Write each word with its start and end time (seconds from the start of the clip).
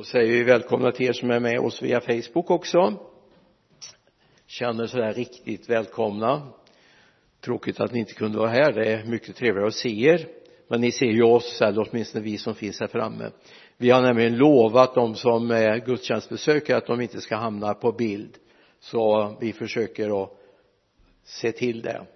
då 0.00 0.04
säger 0.04 0.32
vi 0.32 0.42
välkomna 0.42 0.92
till 0.92 1.06
er 1.06 1.12
som 1.12 1.30
är 1.30 1.40
med 1.40 1.58
oss 1.60 1.82
via 1.82 2.00
Facebook 2.00 2.50
också. 2.50 2.98
Känner 4.46 4.86
sådär 4.86 5.12
riktigt 5.12 5.70
välkomna. 5.70 6.48
Tråkigt 7.40 7.80
att 7.80 7.92
ni 7.92 7.98
inte 7.98 8.14
kunde 8.14 8.38
vara 8.38 8.50
här. 8.50 8.72
Det 8.72 8.92
är 8.92 9.04
mycket 9.04 9.36
trevligare 9.36 9.66
att 9.66 9.74
se 9.74 10.04
er. 10.04 10.26
Men 10.68 10.80
ni 10.80 10.92
ser 10.92 11.06
ju 11.06 11.22
oss 11.22 11.62
eller 11.62 11.88
åtminstone 11.90 12.24
vi 12.24 12.38
som 12.38 12.54
finns 12.54 12.80
här 12.80 12.86
framme. 12.86 13.30
Vi 13.76 13.90
har 13.90 14.02
nämligen 14.02 14.36
lovat 14.36 14.94
de 14.94 15.14
som 15.14 15.50
är 15.50 15.78
gudstjänstbesökare 15.78 16.76
att 16.76 16.86
de 16.86 17.00
inte 17.00 17.20
ska 17.20 17.36
hamna 17.36 17.74
på 17.74 17.92
bild. 17.92 18.36
Så 18.78 19.36
vi 19.40 19.52
försöker 19.52 20.22
att 20.22 20.30
se 21.24 21.52
till 21.52 21.82
det. 21.82 22.06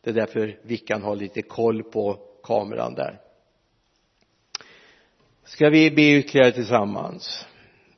Det 0.00 0.10
är 0.10 0.14
därför 0.14 0.58
Vickan 0.62 1.02
har 1.02 1.16
lite 1.16 1.42
koll 1.42 1.82
på 1.82 2.18
kameran 2.42 2.94
där 2.94 3.27
ska 5.48 5.70
vi 5.70 5.90
be 5.90 6.02
ytterligare 6.02 6.52
tillsammans? 6.52 7.46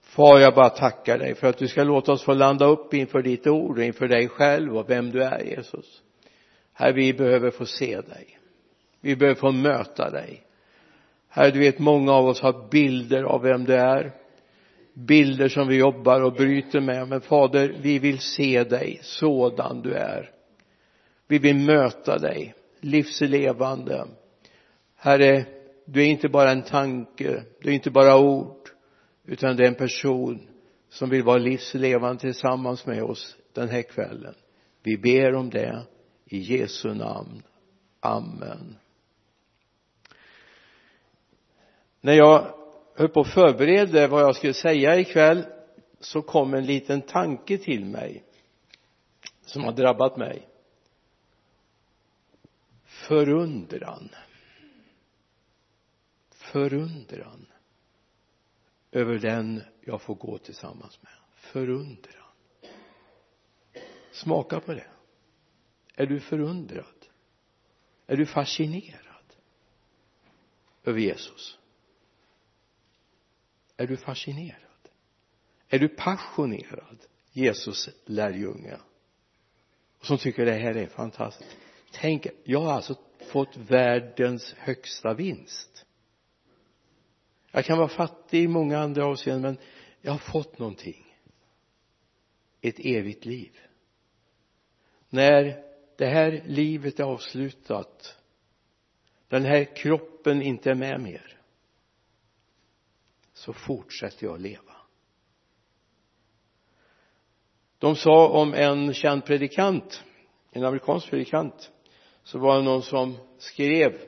Far 0.02 0.38
jag 0.38 0.54
bara 0.54 0.68
tackar 0.68 1.18
dig 1.18 1.34
för 1.34 1.46
att 1.46 1.58
du 1.58 1.68
ska 1.68 1.84
låta 1.84 2.12
oss 2.12 2.22
få 2.22 2.34
landa 2.34 2.66
upp 2.66 2.94
inför 2.94 3.22
ditt 3.22 3.46
ord 3.46 3.78
och 3.78 3.84
inför 3.84 4.08
dig 4.08 4.28
själv 4.28 4.76
och 4.76 4.90
vem 4.90 5.10
du 5.10 5.22
är 5.22 5.44
Jesus. 5.44 6.02
Här 6.72 6.92
vi 6.92 7.12
behöver 7.12 7.50
få 7.50 7.66
se 7.66 8.00
dig. 8.00 8.38
Vi 9.00 9.16
behöver 9.16 9.40
få 9.40 9.52
möta 9.52 10.10
dig. 10.10 10.42
Här 11.28 11.50
du 11.50 11.58
vet 11.58 11.78
många 11.78 12.12
av 12.12 12.26
oss 12.26 12.40
har 12.40 12.70
bilder 12.70 13.22
av 13.22 13.42
vem 13.42 13.64
du 13.64 13.74
är. 13.74 14.12
Bilder 14.94 15.48
som 15.48 15.68
vi 15.68 15.76
jobbar 15.76 16.20
och 16.20 16.32
bryter 16.32 16.80
med. 16.80 17.08
Men 17.08 17.20
fader 17.20 17.76
vi 17.80 17.98
vill 17.98 18.18
se 18.18 18.64
dig 18.64 18.98
sådan 19.02 19.82
du 19.82 19.92
är. 19.92 20.30
Vi 21.28 21.38
vill 21.38 21.56
möta 21.56 22.18
dig 22.18 22.54
livslevande. 22.80 24.06
Herre 24.96 25.44
du 25.92 26.02
är 26.02 26.06
inte 26.06 26.28
bara 26.28 26.50
en 26.50 26.62
tanke 26.62 27.44
du 27.60 27.70
är 27.70 27.74
inte 27.74 27.90
bara 27.90 28.18
ord 28.18 28.68
utan 29.24 29.56
det 29.56 29.64
är 29.64 29.68
en 29.68 29.74
person 29.74 30.48
som 30.88 31.10
vill 31.10 31.22
vara 31.22 31.38
livslevande 31.38 32.20
tillsammans 32.20 32.86
med 32.86 33.02
oss 33.02 33.36
den 33.52 33.68
här 33.68 33.82
kvällen. 33.82 34.34
Vi 34.82 34.98
ber 34.98 35.34
om 35.34 35.50
det 35.50 35.86
i 36.24 36.38
Jesu 36.38 36.94
namn. 36.94 37.42
Amen. 38.00 38.76
När 42.00 42.12
jag 42.12 42.54
höll 42.94 43.08
på 43.08 43.20
att 43.20 43.34
förbereda 43.34 44.08
vad 44.08 44.22
jag 44.22 44.36
skulle 44.36 44.54
säga 44.54 44.98
ikväll 44.98 45.44
så 46.00 46.22
kom 46.22 46.54
en 46.54 46.66
liten 46.66 47.02
tanke 47.02 47.58
till 47.58 47.84
mig 47.84 48.24
som 49.46 49.64
har 49.64 49.72
drabbat 49.72 50.16
mig. 50.16 50.48
Förundran 52.84 54.08
förundran 56.52 57.46
över 58.92 59.18
den 59.18 59.62
jag 59.80 60.02
får 60.02 60.14
gå 60.14 60.38
tillsammans 60.38 61.02
med. 61.02 61.12
Förundran. 61.34 62.14
Smaka 64.12 64.60
på 64.60 64.74
det. 64.74 64.86
Är 65.94 66.06
du 66.06 66.20
förundrad? 66.20 67.06
Är 68.06 68.16
du 68.16 68.26
fascinerad 68.26 69.34
över 70.84 71.00
Jesus? 71.00 71.58
Är 73.76 73.86
du 73.86 73.96
fascinerad? 73.96 74.88
Är 75.68 75.78
du 75.78 75.88
passionerad? 75.88 76.98
Jesus 77.32 77.88
lärjunge. 78.04 78.76
Som 80.02 80.18
tycker 80.18 80.46
det 80.46 80.52
här 80.52 80.76
är 80.76 80.86
fantastiskt. 80.86 81.56
Tänk 81.92 82.26
jag 82.44 82.60
har 82.60 82.72
alltså 82.72 82.94
fått 83.30 83.56
världens 83.56 84.54
högsta 84.58 85.14
vinst 85.14 85.69
jag 87.50 87.64
kan 87.64 87.78
vara 87.78 87.88
fattig 87.88 88.42
i 88.42 88.48
många 88.48 88.78
andra 88.78 89.06
avseenden 89.06 89.42
men 89.42 89.58
jag 90.00 90.12
har 90.12 90.18
fått 90.18 90.58
någonting. 90.58 91.16
Ett 92.60 92.78
evigt 92.78 93.24
liv. 93.24 93.60
När 95.08 95.62
det 95.96 96.06
här 96.06 96.42
livet 96.46 97.00
är 97.00 97.04
avslutat 97.04 98.16
den 99.28 99.44
här 99.44 99.76
kroppen 99.76 100.42
inte 100.42 100.70
är 100.70 100.74
med 100.74 101.00
mer 101.00 101.38
så 103.32 103.52
fortsätter 103.52 104.26
jag 104.26 104.40
leva. 104.40 104.76
De 107.78 107.96
sa 107.96 108.28
om 108.28 108.54
en 108.54 108.94
känd 108.94 109.24
predikant 109.24 110.04
en 110.50 110.64
amerikansk 110.64 111.10
predikant 111.10 111.70
så 112.22 112.38
var 112.38 112.56
det 112.56 112.62
någon 112.62 112.82
som 112.82 113.16
skrev 113.38 114.00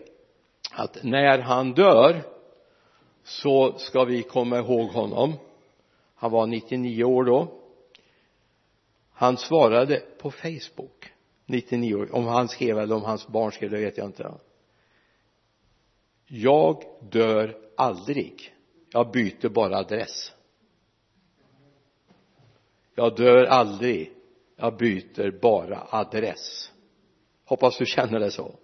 att 0.72 1.02
när 1.02 1.38
han 1.38 1.72
dör 1.72 2.22
så 3.22 3.78
ska 3.78 4.04
vi 4.04 4.22
komma 4.22 4.58
ihåg 4.58 4.88
honom. 4.88 5.34
Han 6.14 6.30
var 6.30 6.46
99 6.46 7.04
år 7.04 7.24
då. 7.24 7.48
Han 9.12 9.36
svarade 9.36 10.02
på 10.18 10.30
Facebook 10.30 11.12
99 11.46 11.94
år. 11.94 12.14
Om 12.14 12.26
han 12.26 12.48
skrev 12.48 12.78
eller 12.78 12.94
om 12.94 13.02
hans 13.02 13.28
barn 13.28 13.52
skrev 13.52 13.70
det 13.70 13.78
vet 13.78 13.96
jag 13.98 14.06
inte. 14.06 14.34
Jag 16.26 16.84
dör 17.10 17.58
aldrig. 17.76 18.54
Jag 18.92 19.10
byter 19.10 19.48
bara 19.48 19.76
adress. 19.76 20.32
Jag 22.94 23.16
dör 23.16 23.44
aldrig. 23.44 24.12
Jag 24.56 24.76
byter 24.76 25.40
bara 25.40 25.86
adress. 25.90 26.72
Hoppas 27.44 27.78
du 27.78 27.86
känner 27.86 28.20
det 28.20 28.30
så. 28.30 28.54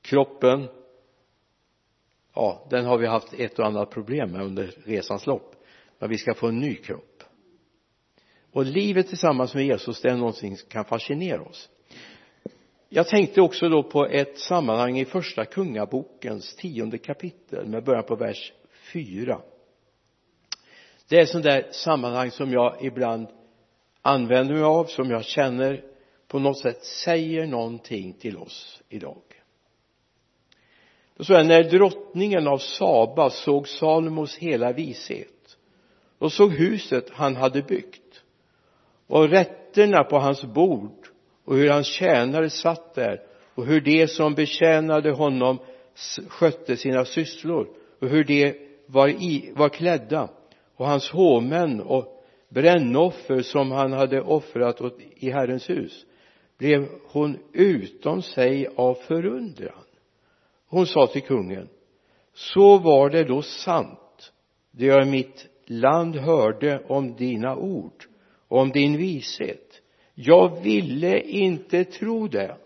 Kroppen 0.00 0.68
ja 2.34 2.66
den 2.70 2.84
har 2.84 2.98
vi 2.98 3.06
haft 3.06 3.34
ett 3.34 3.58
och 3.58 3.66
annat 3.66 3.90
problem 3.90 4.30
med 4.30 4.42
under 4.42 4.74
resans 4.84 5.26
lopp. 5.26 5.54
Men 5.98 6.10
vi 6.10 6.18
ska 6.18 6.34
få 6.34 6.48
en 6.48 6.58
ny 6.58 6.74
kropp. 6.74 7.22
Och 8.52 8.64
livet 8.64 9.08
tillsammans 9.08 9.54
med 9.54 9.66
Jesus 9.66 10.00
det 10.00 10.08
är 10.08 10.16
någonting 10.16 10.56
som 10.56 10.68
kan 10.68 10.84
fascinera 10.84 11.42
oss. 11.42 11.68
Jag 12.88 13.08
tänkte 13.08 13.40
också 13.40 13.68
då 13.68 13.82
på 13.82 14.06
ett 14.06 14.38
sammanhang 14.38 14.98
i 14.98 15.04
första 15.04 15.44
kungabokens 15.44 16.56
tionde 16.56 16.98
kapitel 16.98 17.66
med 17.66 17.84
början 17.84 18.04
på 18.04 18.16
vers 18.16 18.52
fyra. 18.92 19.40
Det 21.08 21.20
är 21.20 21.26
sånt 21.26 21.44
där 21.44 21.68
sammanhang 21.70 22.30
som 22.30 22.52
jag 22.52 22.76
ibland 22.84 23.26
använder 24.02 24.54
mig 24.54 24.62
av 24.62 24.84
som 24.84 25.10
jag 25.10 25.24
känner 25.24 25.84
på 26.28 26.38
något 26.38 26.58
sätt 26.58 26.84
säger 26.84 27.46
någonting 27.46 28.12
till 28.12 28.36
oss 28.36 28.82
idag 28.88 29.22
och 31.22 31.26
så 31.26 31.34
är 31.34 31.44
när 31.44 31.62
drottningen 31.62 32.48
av 32.48 32.58
Saba 32.58 33.30
såg 33.30 33.68
Salomos 33.68 34.36
hela 34.36 34.72
vishet 34.72 35.56
och 36.18 36.32
såg 36.32 36.52
huset 36.52 37.10
han 37.10 37.36
hade 37.36 37.62
byggt 37.62 38.22
och 39.06 39.28
rätterna 39.28 40.04
på 40.04 40.18
hans 40.18 40.44
bord 40.44 41.06
och 41.44 41.56
hur 41.56 41.70
hans 41.70 41.86
tjänare 41.86 42.50
satt 42.50 42.94
där 42.94 43.20
och 43.54 43.66
hur 43.66 43.80
de 43.80 44.06
som 44.06 44.34
betjänade 44.34 45.10
honom 45.10 45.58
skötte 46.28 46.76
sina 46.76 47.04
sysslor 47.04 47.68
och 48.00 48.08
hur 48.08 48.24
de 48.24 48.54
var, 48.86 49.08
i, 49.08 49.52
var 49.56 49.68
klädda 49.68 50.28
och 50.76 50.86
hans 50.86 51.10
hovmän 51.10 51.80
och 51.80 52.24
brännoffer 52.48 53.42
som 53.42 53.70
han 53.70 53.92
hade 53.92 54.20
offrat 54.20 54.80
åt, 54.80 54.98
i 55.14 55.30
Herrens 55.30 55.70
hus 55.70 56.06
blev 56.58 56.88
hon 57.06 57.38
utom 57.52 58.22
sig 58.22 58.68
av 58.76 58.94
förundran 58.94 59.84
hon 60.72 60.86
sa 60.86 61.06
till 61.06 61.22
kungen 61.22 61.68
så 62.34 62.78
var 62.78 63.10
det 63.10 63.24
då 63.24 63.42
sant 63.42 64.32
det 64.70 64.86
jag 64.86 65.06
i 65.06 65.10
mitt 65.10 65.46
land 65.66 66.16
hörde 66.16 66.84
om 66.88 67.16
dina 67.16 67.56
ord 67.56 68.04
och 68.48 68.58
om 68.58 68.70
din 68.70 68.96
vishet. 68.96 69.82
Jag 70.14 70.62
ville 70.62 71.20
inte 71.20 71.84
tro 71.84 72.28
det 72.28 72.56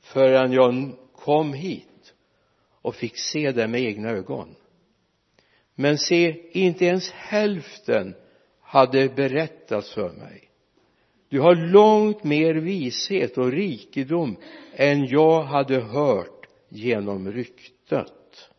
förrän 0.00 0.52
jag 0.52 0.92
kom 1.14 1.52
hit 1.52 2.14
och 2.82 2.94
fick 2.94 3.16
se 3.16 3.52
det 3.52 3.68
med 3.68 3.80
egna 3.80 4.10
ögon. 4.10 4.54
Men 5.74 5.98
se 5.98 6.34
inte 6.50 6.84
ens 6.84 7.10
hälften 7.10 8.14
hade 8.60 9.08
berättats 9.08 9.94
för 9.94 10.12
mig. 10.12 10.50
Du 11.28 11.40
har 11.40 11.54
långt 11.54 12.24
mer 12.24 12.54
vishet 12.54 13.38
och 13.38 13.52
rikedom 13.52 14.36
än 14.74 15.06
jag 15.06 15.42
hade 15.42 15.80
hört 15.80 16.41
genom 16.72 17.32
ryktet. 17.32 18.50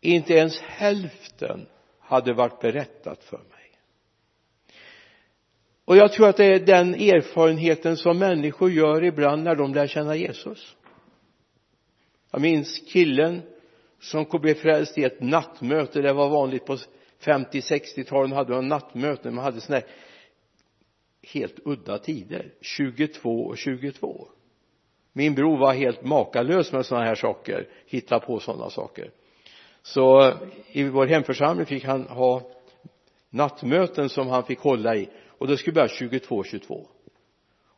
Inte 0.00 0.34
ens 0.34 0.60
hälften 0.60 1.66
hade 1.98 2.32
varit 2.32 2.60
berättat 2.60 3.24
för 3.24 3.38
mig. 3.38 3.78
Och 5.84 5.96
jag 5.96 6.12
tror 6.12 6.28
att 6.28 6.36
det 6.36 6.44
är 6.44 6.60
den 6.60 6.94
erfarenheten 6.94 7.96
som 7.96 8.18
människor 8.18 8.70
gör 8.70 9.04
ibland 9.04 9.42
när 9.42 9.54
de 9.54 9.74
lär 9.74 9.86
känna 9.86 10.16
Jesus. 10.16 10.76
Jag 12.30 12.40
minns 12.40 12.78
killen 12.92 13.42
som 14.00 14.26
blev 14.32 14.54
frälst 14.54 14.98
i 14.98 15.04
ett 15.04 15.20
nattmöte. 15.20 16.02
Det 16.02 16.12
var 16.12 16.28
vanligt 16.28 16.66
på 16.66 16.76
50-60-talen 17.20 18.32
hade 18.32 18.52
man 18.52 18.68
nattmöten. 18.68 19.34
Man 19.34 19.44
hade 19.44 19.60
sådana 19.60 19.80
här 19.80 19.90
helt 21.22 21.58
udda 21.64 21.98
tider 21.98 22.54
22 22.60 23.44
och 23.44 23.58
22 23.58 24.28
min 25.12 25.34
bror 25.34 25.58
var 25.58 25.74
helt 25.74 26.04
makalös 26.04 26.72
med 26.72 26.86
sådana 26.86 27.06
här 27.06 27.14
saker 27.14 27.68
hitta 27.86 28.20
på 28.20 28.40
sådana 28.40 28.70
saker. 28.70 29.10
Så 29.82 30.32
i 30.72 30.84
vår 30.84 31.06
hemförsamling 31.06 31.66
fick 31.66 31.84
han 31.84 32.06
ha 32.06 32.42
nattmöten 33.30 34.08
som 34.08 34.28
han 34.28 34.44
fick 34.44 34.58
hålla 34.58 34.96
i 34.96 35.08
och 35.28 35.46
det 35.46 35.56
skulle 35.56 35.74
börja 35.74 35.86
22.22 35.86 36.44
22. 36.44 36.86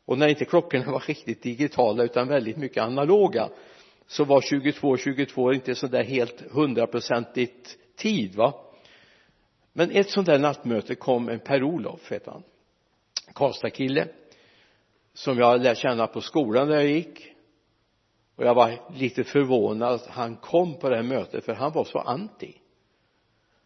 och 0.04 0.18
när 0.18 0.28
inte 0.28 0.44
klockorna 0.44 0.84
var 0.92 1.04
riktigt 1.06 1.42
digitala 1.42 2.04
utan 2.04 2.28
väldigt 2.28 2.56
mycket 2.56 2.82
analoga 2.82 3.48
så 4.06 4.24
var 4.24 4.40
22.22 4.40 4.96
22 4.96 5.52
inte 5.52 5.74
så 5.74 5.86
där 5.86 6.04
helt 6.04 6.50
hundraprocentigt 6.50 7.78
tid 7.96 8.34
va? 8.34 8.54
Men 9.72 9.90
ett 9.90 10.10
sånt 10.10 10.26
där 10.26 10.38
nattmöte 10.38 10.94
kom 10.94 11.28
en 11.28 11.40
Per-Olof 11.40 12.10
hette 12.10 12.30
han. 12.30 12.42
Karlstad-kille 13.32 14.08
som 15.14 15.38
jag 15.38 15.60
lärde 15.62 15.76
känna 15.76 16.06
på 16.06 16.20
skolan 16.20 16.68
där 16.68 16.74
jag 16.74 16.86
gick. 16.86 17.30
Och 18.36 18.44
jag 18.44 18.54
var 18.54 18.80
lite 18.94 19.24
förvånad 19.24 19.92
att 19.92 20.06
han 20.06 20.36
kom 20.36 20.78
på 20.78 20.88
det 20.88 20.96
här 20.96 21.02
mötet 21.02 21.44
för 21.44 21.52
han 21.54 21.72
var 21.72 21.84
så 21.84 21.98
anti. 21.98 22.54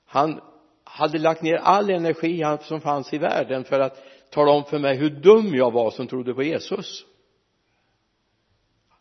Han 0.06 0.40
hade 0.84 1.18
lagt 1.18 1.42
ner 1.42 1.56
all 1.56 1.90
energi 1.90 2.44
som 2.62 2.80
fanns 2.80 3.12
i 3.12 3.18
världen 3.18 3.64
för 3.64 3.80
att 3.80 4.02
tala 4.30 4.52
om 4.52 4.64
för 4.64 4.78
mig 4.78 4.96
hur 4.96 5.10
dum 5.10 5.54
jag 5.54 5.70
var 5.70 5.90
som 5.90 6.06
trodde 6.06 6.34
på 6.34 6.42
Jesus. 6.42 7.04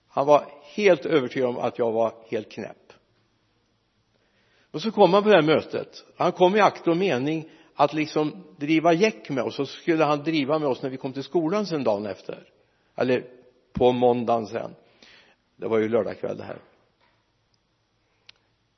Han 0.07 0.25
var 0.25 0.45
helt 0.75 1.05
övertygad 1.05 1.49
om 1.49 1.57
att 1.57 1.79
jag 1.79 1.91
var 1.91 2.13
helt 2.29 2.51
knäpp. 2.51 2.93
Och 4.71 4.81
så 4.81 4.91
kom 4.91 5.13
han 5.13 5.23
på 5.23 5.29
det 5.29 5.35
här 5.35 5.41
mötet. 5.41 6.05
Han 6.17 6.31
kom 6.31 6.55
i 6.55 6.59
akt 6.59 6.87
och 6.87 6.97
mening 6.97 7.49
att 7.77 7.93
liksom 7.93 8.43
driva 8.57 8.93
jäck 8.93 9.29
med 9.29 9.43
oss 9.43 9.59
och 9.59 9.67
så 9.67 9.73
skulle 9.75 10.03
han 10.03 10.23
driva 10.23 10.59
med 10.59 10.67
oss 10.67 10.81
när 10.81 10.89
vi 10.89 10.97
kom 10.97 11.13
till 11.13 11.23
skolan 11.23 11.65
sen 11.65 11.83
dagen 11.83 12.05
efter. 12.05 12.49
Eller 12.95 13.29
på 13.73 13.91
måndagen 13.91 14.47
sen. 14.47 14.75
Det 15.55 15.67
var 15.67 15.79
ju 15.79 15.89
lördagkväll 15.89 16.37
det 16.37 16.43
här. 16.43 16.61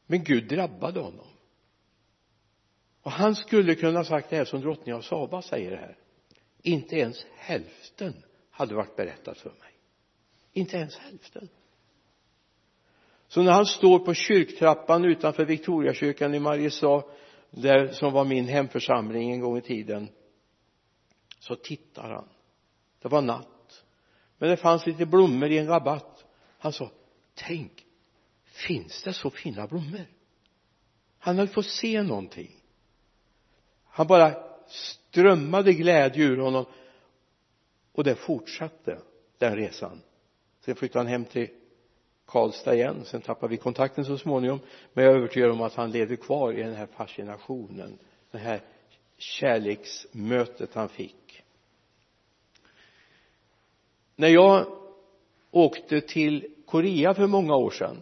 Men 0.05 0.23
Gud 0.23 0.47
drabbade 0.47 0.99
honom. 0.99 1.27
Och 3.01 3.11
han 3.11 3.35
skulle 3.35 3.75
kunna 3.75 4.03
sagt 4.03 4.29
det 4.29 4.35
här 4.35 4.45
som 4.45 4.61
drottning 4.61 4.95
av 4.95 5.01
Saba 5.01 5.41
säger 5.41 5.71
det 5.71 5.77
här 5.77 5.97
inte 6.61 6.95
ens 6.95 7.25
hälften 7.35 8.13
hade 8.51 8.75
varit 8.75 8.95
berättat 8.95 9.37
för 9.37 9.49
mig. 9.49 9.73
Inte 10.53 10.77
ens 10.77 10.97
hälften. 10.97 11.49
Så 13.27 13.41
när 13.41 13.51
han 13.51 13.65
står 13.65 13.99
på 13.99 14.13
kyrktrappan 14.13 15.05
utanför 15.05 15.45
Victoriakyrkan 15.45 16.35
i 16.35 16.39
Mariestad 16.39 17.03
där 17.51 17.87
som 17.87 18.13
var 18.13 18.25
min 18.25 18.47
hemförsamling 18.47 19.31
en 19.31 19.39
gång 19.39 19.57
i 19.57 19.61
tiden 19.61 20.09
så 21.39 21.55
tittar 21.55 22.09
han. 22.09 22.29
Det 23.01 23.07
var 23.07 23.21
natt. 23.21 23.83
Men 24.37 24.49
det 24.49 24.57
fanns 24.57 24.85
lite 24.85 25.05
blommor 25.05 25.49
i 25.49 25.57
en 25.57 25.67
rabatt. 25.67 26.25
Han 26.59 26.73
sa 26.73 26.91
tänk 27.33 27.85
finns 28.43 29.03
det 29.03 29.13
så 29.13 29.29
fina 29.29 29.67
blommor? 29.67 30.05
Han 31.17 31.37
hade 31.37 31.51
fått 31.51 31.65
se 31.65 32.03
någonting. 32.03 32.55
Han 33.83 34.07
bara 34.07 34.43
strömmade 34.67 35.73
glädje 35.73 36.23
ur 36.23 36.37
honom. 36.37 36.65
Och 37.91 38.03
det 38.03 38.15
fortsatte 38.15 39.01
den 39.37 39.55
resan. 39.55 40.01
Sen 40.59 40.75
flyttade 40.75 40.99
han 40.99 41.07
hem 41.07 41.25
till 41.25 41.49
Karlstad 42.29 42.75
igen. 42.75 43.05
Sen 43.05 43.21
tappade 43.21 43.51
vi 43.51 43.57
kontakten 43.57 44.05
så 44.05 44.17
småningom. 44.17 44.59
Men 44.93 45.05
jag 45.05 45.13
är 45.13 45.17
övertygad 45.17 45.51
om 45.51 45.61
att 45.61 45.75
han 45.75 45.91
levde 45.91 46.15
kvar 46.15 46.53
i 46.53 46.63
den 46.63 46.75
här 46.75 46.85
fascinationen. 46.85 47.97
Det 48.31 48.37
här 48.37 48.61
kärleksmötet 49.17 50.73
han 50.73 50.89
fick. 50.89 51.43
När 54.15 54.27
jag 54.27 54.65
åkte 55.51 56.01
till 56.01 56.47
Korea 56.65 57.13
för 57.13 57.27
många 57.27 57.55
år 57.55 57.71
sedan 57.71 58.01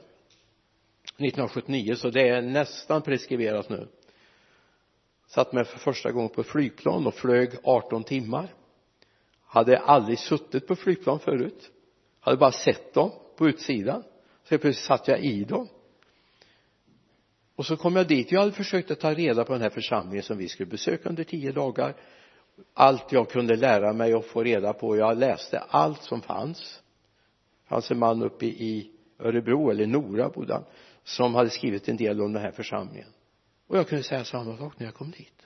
1979 1.06 1.96
så 1.96 2.10
det 2.10 2.30
är 2.30 2.42
nästan 2.42 3.02
preskriberat 3.02 3.70
nu 3.70 3.88
satt 5.28 5.54
mig 5.54 5.66
för 5.66 5.80
första 5.80 6.12
gången 6.12 6.30
på 6.30 6.44
flygplan 6.44 7.08
och 7.08 7.14
flög 7.14 7.50
18 7.64 8.04
timmar. 8.04 8.54
Hade 9.46 9.80
aldrig 9.80 10.20
suttit 10.20 10.68
på 10.68 10.76
flygplan 10.76 11.20
förut. 11.20 11.72
Hade 12.20 12.38
bara 12.38 12.52
sett 12.52 12.94
dem 12.94 13.12
på 13.38 13.48
utsidan 13.48 14.04
så 14.50 14.58
plötsligt 14.58 14.86
satt 14.86 15.08
jag 15.08 15.20
i 15.20 15.44
dem. 15.44 15.68
Och 17.56 17.66
så 17.66 17.78
kom 17.78 17.96
jag 17.96 18.08
dit. 18.08 18.32
Jag 18.32 18.40
hade 18.40 18.52
försökt 18.52 18.92
att 18.92 19.00
ta 19.00 19.14
reda 19.14 19.44
på 19.44 19.54
den 19.54 19.62
här 19.62 19.70
församlingen 19.70 20.24
som 20.24 20.38
vi 20.38 20.48
skulle 20.48 20.70
besöka 20.70 21.10
under 21.10 21.24
tio 21.24 21.52
dagar. 21.52 21.96
Allt 22.74 23.12
jag 23.12 23.30
kunde 23.30 23.56
lära 23.56 23.94
mig 23.94 24.16
och 24.16 24.26
få 24.26 24.44
reda 24.44 24.74
på. 24.74 24.98
Jag 24.98 25.18
läste 25.18 25.60
allt 25.60 26.04
som 26.04 26.22
fanns. 26.22 26.82
Det 27.64 27.70
fanns 27.70 27.92
en 27.92 28.00
man 28.00 28.24
uppe 28.24 28.46
i 28.46 28.92
Örebro 29.20 29.70
eller 29.70 29.88
Nora 29.88 30.30
bodde 30.30 30.54
han 30.54 30.64
som 31.04 31.36
hade 31.36 31.50
skrivit 31.50 31.90
en 31.90 31.98
del 31.98 32.22
om 32.22 32.34
den 32.34 32.42
här 32.42 32.52
församlingen. 32.52 33.10
Och 33.68 33.78
jag 33.78 33.88
kunde 33.88 34.04
säga 34.04 34.24
samma 34.24 34.58
sak 34.58 34.80
när 34.80 34.86
jag 34.86 34.96
kom 34.96 35.12
dit. 35.12 35.46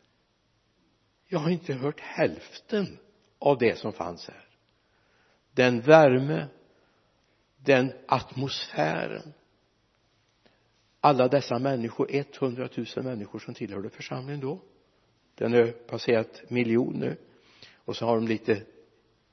Jag 1.27 1.39
har 1.39 1.49
inte 1.49 1.73
hört 1.73 1.99
hälften 1.99 2.97
av 3.39 3.57
det 3.57 3.77
som 3.77 3.93
fanns 3.93 4.27
här. 4.27 4.45
Den 5.51 5.81
värme 5.81 6.47
den 7.63 7.93
atmosfären. 8.07 9.33
Alla 10.99 11.27
dessa 11.27 11.59
människor 11.59 12.07
100 12.11 12.69
000 12.95 13.05
människor 13.05 13.39
som 13.39 13.53
tillhörde 13.53 13.89
församlingen 13.89 14.39
då 14.41 14.61
den 15.35 15.53
har 15.53 15.65
passerat 15.67 16.43
miljoner 16.49 17.17
och 17.75 17.95
så 17.95 18.05
har 18.05 18.15
de 18.15 18.27
lite 18.27 18.61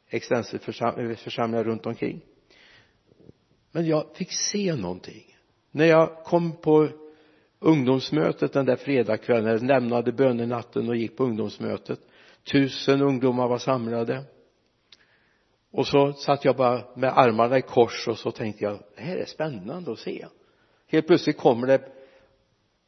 extensivförsamlingar 0.09 1.65
runt 1.65 1.87
omkring. 1.87 2.21
Men 3.73 3.87
jag 3.87 4.17
fick 4.17 4.33
se 4.33 4.75
någonting. 4.75 5.37
När 5.71 5.85
jag 5.85 6.25
kom 6.25 6.57
på 6.57 6.89
ungdomsmötet 7.59 8.53
den 8.53 8.67
där 8.67 8.77
fredagskvällen 8.77 9.67
lämnade 9.67 10.13
bönenatten 10.13 10.89
och 10.89 10.97
gick 10.97 11.17
på 11.17 11.25
ungdomsmötet 11.25 12.01
tusen 12.53 13.03
ungdomar 13.03 13.49
var 13.49 13.59
samlade 13.59 14.25
och 15.71 15.87
så 15.87 16.13
satt 16.13 16.45
jag 16.45 16.57
bara 16.57 16.85
med 16.97 17.19
armarna 17.19 17.59
i 17.59 17.63
kors 17.63 18.09
och 18.09 18.19
så 18.19 18.31
tänkte 18.31 18.65
jag 18.65 18.83
det 18.97 19.03
här 19.03 19.17
är 19.17 19.25
spännande 19.25 19.93
att 19.93 19.99
se. 19.99 20.27
Helt 20.87 21.07
plötsligt 21.07 21.39
kommer 21.39 21.67
det 21.67 21.75
ett 21.75 21.93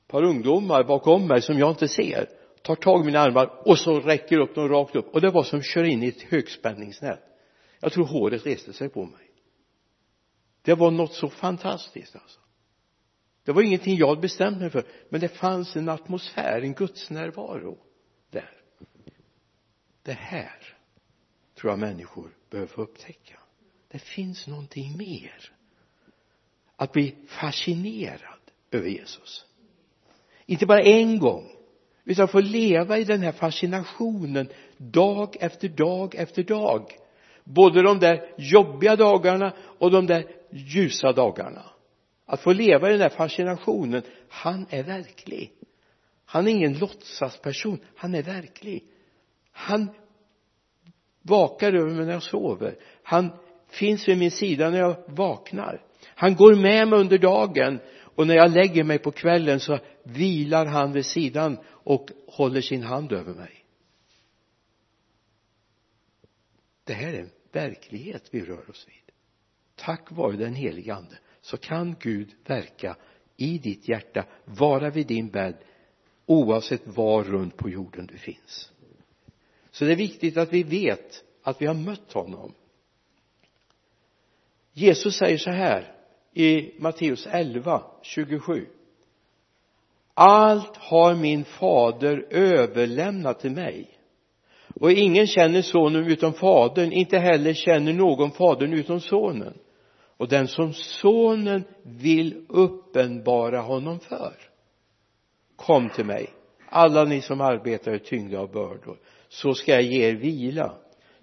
par 0.06 0.22
ungdomar 0.22 0.84
bakom 0.84 1.26
mig 1.26 1.42
som 1.42 1.58
jag 1.58 1.70
inte 1.70 1.88
ser 1.88 2.28
tar 2.62 2.74
tag 2.74 3.00
i 3.00 3.04
mina 3.04 3.20
armar 3.20 3.68
och 3.68 3.78
så 3.78 4.00
räcker 4.00 4.38
upp 4.38 4.54
dem 4.54 4.68
rakt 4.68 4.96
upp. 4.96 5.14
Och 5.14 5.20
det 5.20 5.30
var 5.30 5.42
som 5.42 5.58
att 5.58 5.64
köra 5.64 5.86
in 5.86 6.02
i 6.02 6.08
ett 6.08 6.22
högspänningsnät. 6.22 7.20
Jag 7.80 7.92
tror 7.92 8.06
håret 8.06 8.46
reste 8.46 8.72
sig 8.72 8.88
på 8.88 9.04
mig. 9.04 9.30
Det 10.62 10.74
var 10.74 10.90
något 10.90 11.14
så 11.14 11.28
fantastiskt 11.28 12.16
alltså. 12.16 12.40
Det 13.44 13.52
var 13.52 13.62
ingenting 13.62 13.96
jag 13.96 14.08
hade 14.08 14.20
bestämt 14.20 14.58
mig 14.58 14.70
för 14.70 14.84
men 15.08 15.20
det 15.20 15.28
fanns 15.28 15.76
en 15.76 15.88
atmosfär, 15.88 16.62
en 16.62 16.74
gudsnärvaro 16.74 17.78
där. 18.30 18.62
Det 20.02 20.12
här 20.12 20.76
tror 21.54 21.72
jag 21.72 21.78
människor 21.78 22.39
behöver 22.50 22.68
få 22.68 22.82
upptäcka. 22.82 23.38
Det 23.88 23.98
finns 23.98 24.46
någonting 24.46 24.96
mer. 24.96 25.52
Att 26.76 26.92
bli 26.92 27.14
fascinerad 27.26 28.40
över 28.70 28.88
Jesus. 28.88 29.46
Inte 30.46 30.66
bara 30.66 30.82
en 30.82 31.18
gång 31.18 31.56
utan 32.04 32.28
få 32.28 32.40
leva 32.40 32.98
i 32.98 33.04
den 33.04 33.20
här 33.20 33.32
fascinationen 33.32 34.48
dag 34.76 35.36
efter 35.40 35.68
dag 35.68 36.14
efter 36.14 36.42
dag. 36.42 36.92
Både 37.44 37.82
de 37.82 37.98
där 37.98 38.34
jobbiga 38.38 38.96
dagarna 38.96 39.52
och 39.78 39.90
de 39.90 40.06
där 40.06 40.26
ljusa 40.50 41.12
dagarna. 41.12 41.62
Att 42.26 42.40
få 42.40 42.52
leva 42.52 42.88
i 42.88 42.92
den 42.92 43.00
här 43.00 43.08
fascinationen. 43.08 44.02
Han 44.28 44.66
är 44.70 44.82
verklig. 44.82 45.52
Han 46.24 46.46
är 46.46 46.50
ingen 46.50 46.78
låtsasperson. 46.78 47.78
Han 47.96 48.14
är 48.14 48.22
verklig. 48.22 48.84
Han 49.52 49.90
vakar 51.22 51.72
över 51.72 51.90
mig 51.90 52.06
när 52.06 52.12
jag 52.12 52.22
sover. 52.22 52.78
Han 53.02 53.30
finns 53.68 54.08
vid 54.08 54.18
min 54.18 54.30
sida 54.30 54.70
när 54.70 54.78
jag 54.78 54.96
vaknar. 55.06 55.82
Han 56.06 56.34
går 56.34 56.54
med 56.54 56.88
mig 56.88 56.98
under 56.98 57.18
dagen 57.18 57.80
och 58.14 58.26
när 58.26 58.34
jag 58.34 58.50
lägger 58.50 58.84
mig 58.84 58.98
på 58.98 59.10
kvällen 59.10 59.60
så 59.60 59.78
vilar 60.02 60.66
han 60.66 60.92
vid 60.92 61.06
sidan 61.06 61.58
och 61.66 62.10
håller 62.26 62.60
sin 62.60 62.82
hand 62.82 63.12
över 63.12 63.34
mig. 63.34 63.64
Det 66.84 66.94
här 66.94 67.12
är 67.12 67.20
en 67.20 67.30
verklighet 67.52 68.28
vi 68.30 68.40
rör 68.40 68.70
oss 68.70 68.86
vid. 68.88 69.14
Tack 69.76 70.10
vare 70.10 70.36
den 70.36 70.54
helige 70.54 70.94
ande 70.94 71.18
så 71.40 71.56
kan 71.56 71.96
Gud 72.00 72.34
verka 72.46 72.96
i 73.36 73.58
ditt 73.58 73.88
hjärta 73.88 74.24
vara 74.44 74.90
vid 74.90 75.06
din 75.06 75.30
bädd 75.30 75.56
oavsett 76.26 76.82
var 76.84 77.24
runt 77.24 77.56
på 77.56 77.70
jorden 77.70 78.06
du 78.06 78.18
finns 78.18 78.72
så 79.70 79.84
det 79.84 79.92
är 79.92 79.96
viktigt 79.96 80.36
att 80.36 80.52
vi 80.52 80.62
vet 80.62 81.24
att 81.42 81.62
vi 81.62 81.66
har 81.66 81.74
mött 81.74 82.12
honom. 82.12 82.54
Jesus 84.72 85.16
säger 85.16 85.38
så 85.38 85.50
här 85.50 85.94
i 86.34 86.80
Matteus 86.80 87.26
11, 87.26 87.82
27 88.02 88.66
allt 90.22 90.76
har 90.76 91.14
min 91.14 91.44
fader 91.44 92.26
överlämnat 92.30 93.40
till 93.40 93.50
mig. 93.50 93.88
Och 94.74 94.92
ingen 94.92 95.26
känner 95.26 95.62
sonen 95.62 96.06
utom 96.06 96.32
fadern 96.32 96.92
inte 96.92 97.18
heller 97.18 97.54
känner 97.54 97.92
någon 97.92 98.30
fadern 98.30 98.72
utom 98.72 99.00
sonen. 99.00 99.58
Och 100.16 100.28
den 100.28 100.48
som 100.48 100.72
sonen 100.72 101.64
vill 101.82 102.46
uppenbara 102.48 103.60
honom 103.60 104.00
för. 104.00 104.34
Kom 105.56 105.88
till 105.88 106.04
mig 106.04 106.30
alla 106.68 107.04
ni 107.04 107.20
som 107.20 107.40
arbetar 107.40 107.92
är 107.92 107.98
tyngda 107.98 108.38
av 108.38 108.52
bördor 108.52 108.98
så 109.30 109.54
ska 109.54 109.72
jag 109.72 109.82
ge 109.82 110.08
er 110.08 110.14
vila. 110.14 110.74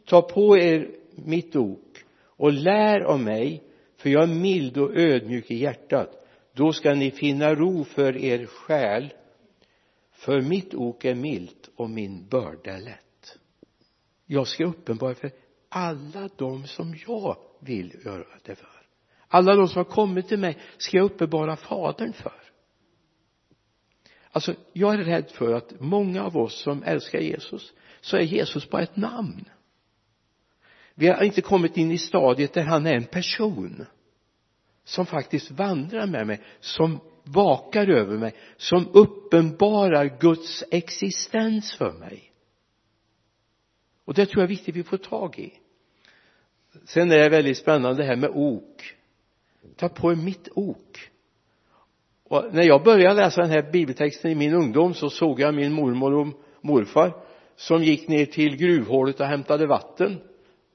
Ta 0.06 0.22
på 0.22 0.58
er 0.58 0.92
mitt 1.16 1.56
ok 1.56 1.98
och 2.24 2.52
lär 2.54 3.02
av 3.02 3.20
mig 3.20 3.64
för 3.98 4.10
jag 4.10 4.24
är 4.24 4.36
mild 4.36 4.78
och 4.78 4.96
ödmjuk 4.96 5.52
i 5.52 5.56
hjärtat. 5.56 6.28
Då 6.54 6.74
ska 6.74 6.94
ni 6.94 7.12
finna 7.12 7.56
ro 7.56 7.84
för 7.84 8.18
er 8.18 8.46
själ 8.46 9.14
för 10.12 10.42
mitt 10.42 10.74
ok 10.74 11.06
är 11.06 11.16
milt 11.16 11.70
och 11.76 11.90
min 11.90 12.28
börda 12.28 12.72
är 12.72 12.82
lätt. 12.82 13.38
Jag 14.26 14.48
ska 14.48 14.66
uppenbara 14.66 15.16
för 15.16 15.32
alla 15.70 16.30
de 16.38 16.68
som 16.68 16.96
jag 17.08 17.38
vill 17.60 17.96
göra 18.06 18.26
det 18.44 18.56
för. 18.56 18.70
Alla 19.28 19.56
de 19.56 19.68
som 19.68 19.78
har 19.78 19.92
kommit 19.92 20.28
till 20.28 20.40
mig 20.40 20.58
ska 20.78 20.98
jag 20.98 21.06
uppenbara 21.06 21.56
fadern 21.56 22.14
för 22.14 22.47
alltså 24.38 24.56
jag 24.74 24.94
är 24.94 24.98
rädd 24.98 25.32
för 25.32 25.54
att 25.54 25.80
många 25.80 26.24
av 26.24 26.38
oss 26.38 26.62
som 26.62 26.84
älskar 26.84 27.20
Jesus 27.20 27.74
så 28.02 28.18
är 28.18 28.22
Jesus 28.22 28.70
bara 28.70 28.82
ett 28.82 28.96
namn. 28.96 29.46
Vi 30.96 31.08
har 31.08 31.24
inte 31.24 31.42
kommit 31.42 31.78
in 31.78 31.92
i 31.92 31.98
stadiet 31.98 32.54
där 32.54 32.64
han 32.64 32.86
är 32.86 32.96
en 32.96 33.04
person 33.04 33.86
som 34.84 35.06
faktiskt 35.06 35.52
vandrar 35.52 36.08
med 36.08 36.28
mig 36.28 36.42
som 36.60 37.00
vakar 37.24 37.88
över 37.88 38.18
mig 38.18 38.36
som 38.58 38.88
uppenbarar 38.94 40.18
Guds 40.20 40.64
existens 40.72 41.74
för 41.78 41.92
mig. 41.92 42.32
Och 44.06 44.14
det 44.14 44.26
tror 44.26 44.42
jag 44.42 44.44
är 44.44 44.56
viktigt 44.56 44.76
vi 44.76 44.84
får 44.84 44.98
tag 44.98 45.40
i. 45.40 45.54
Sen 46.86 47.12
är 47.12 47.18
det 47.18 47.30
väldigt 47.30 47.58
spännande 47.58 48.04
det 48.04 48.08
här 48.08 48.16
med 48.16 48.30
ok. 48.34 48.96
Ta 49.76 49.90
på 49.90 50.12
er 50.12 50.16
mitt 50.16 50.50
ok 50.56 51.10
och 52.30 52.54
när 52.54 52.64
jag 52.64 52.84
började 52.84 53.16
läsa 53.16 53.42
den 53.42 53.50
här 53.50 53.72
bibeltexten 53.72 54.32
i 54.32 54.36
min 54.36 54.54
ungdom 54.54 54.94
så 54.94 55.10
såg 55.10 55.40
jag 55.40 55.56
min 55.56 55.74
mormor 55.74 56.14
och 56.14 56.28
morfar 56.62 57.14
som 57.56 57.84
gick 57.84 58.08
ner 58.08 58.26
till 58.26 58.56
gruvhålet 58.56 59.20
och 59.20 59.26
hämtade 59.26 59.68
vatten 59.68 60.22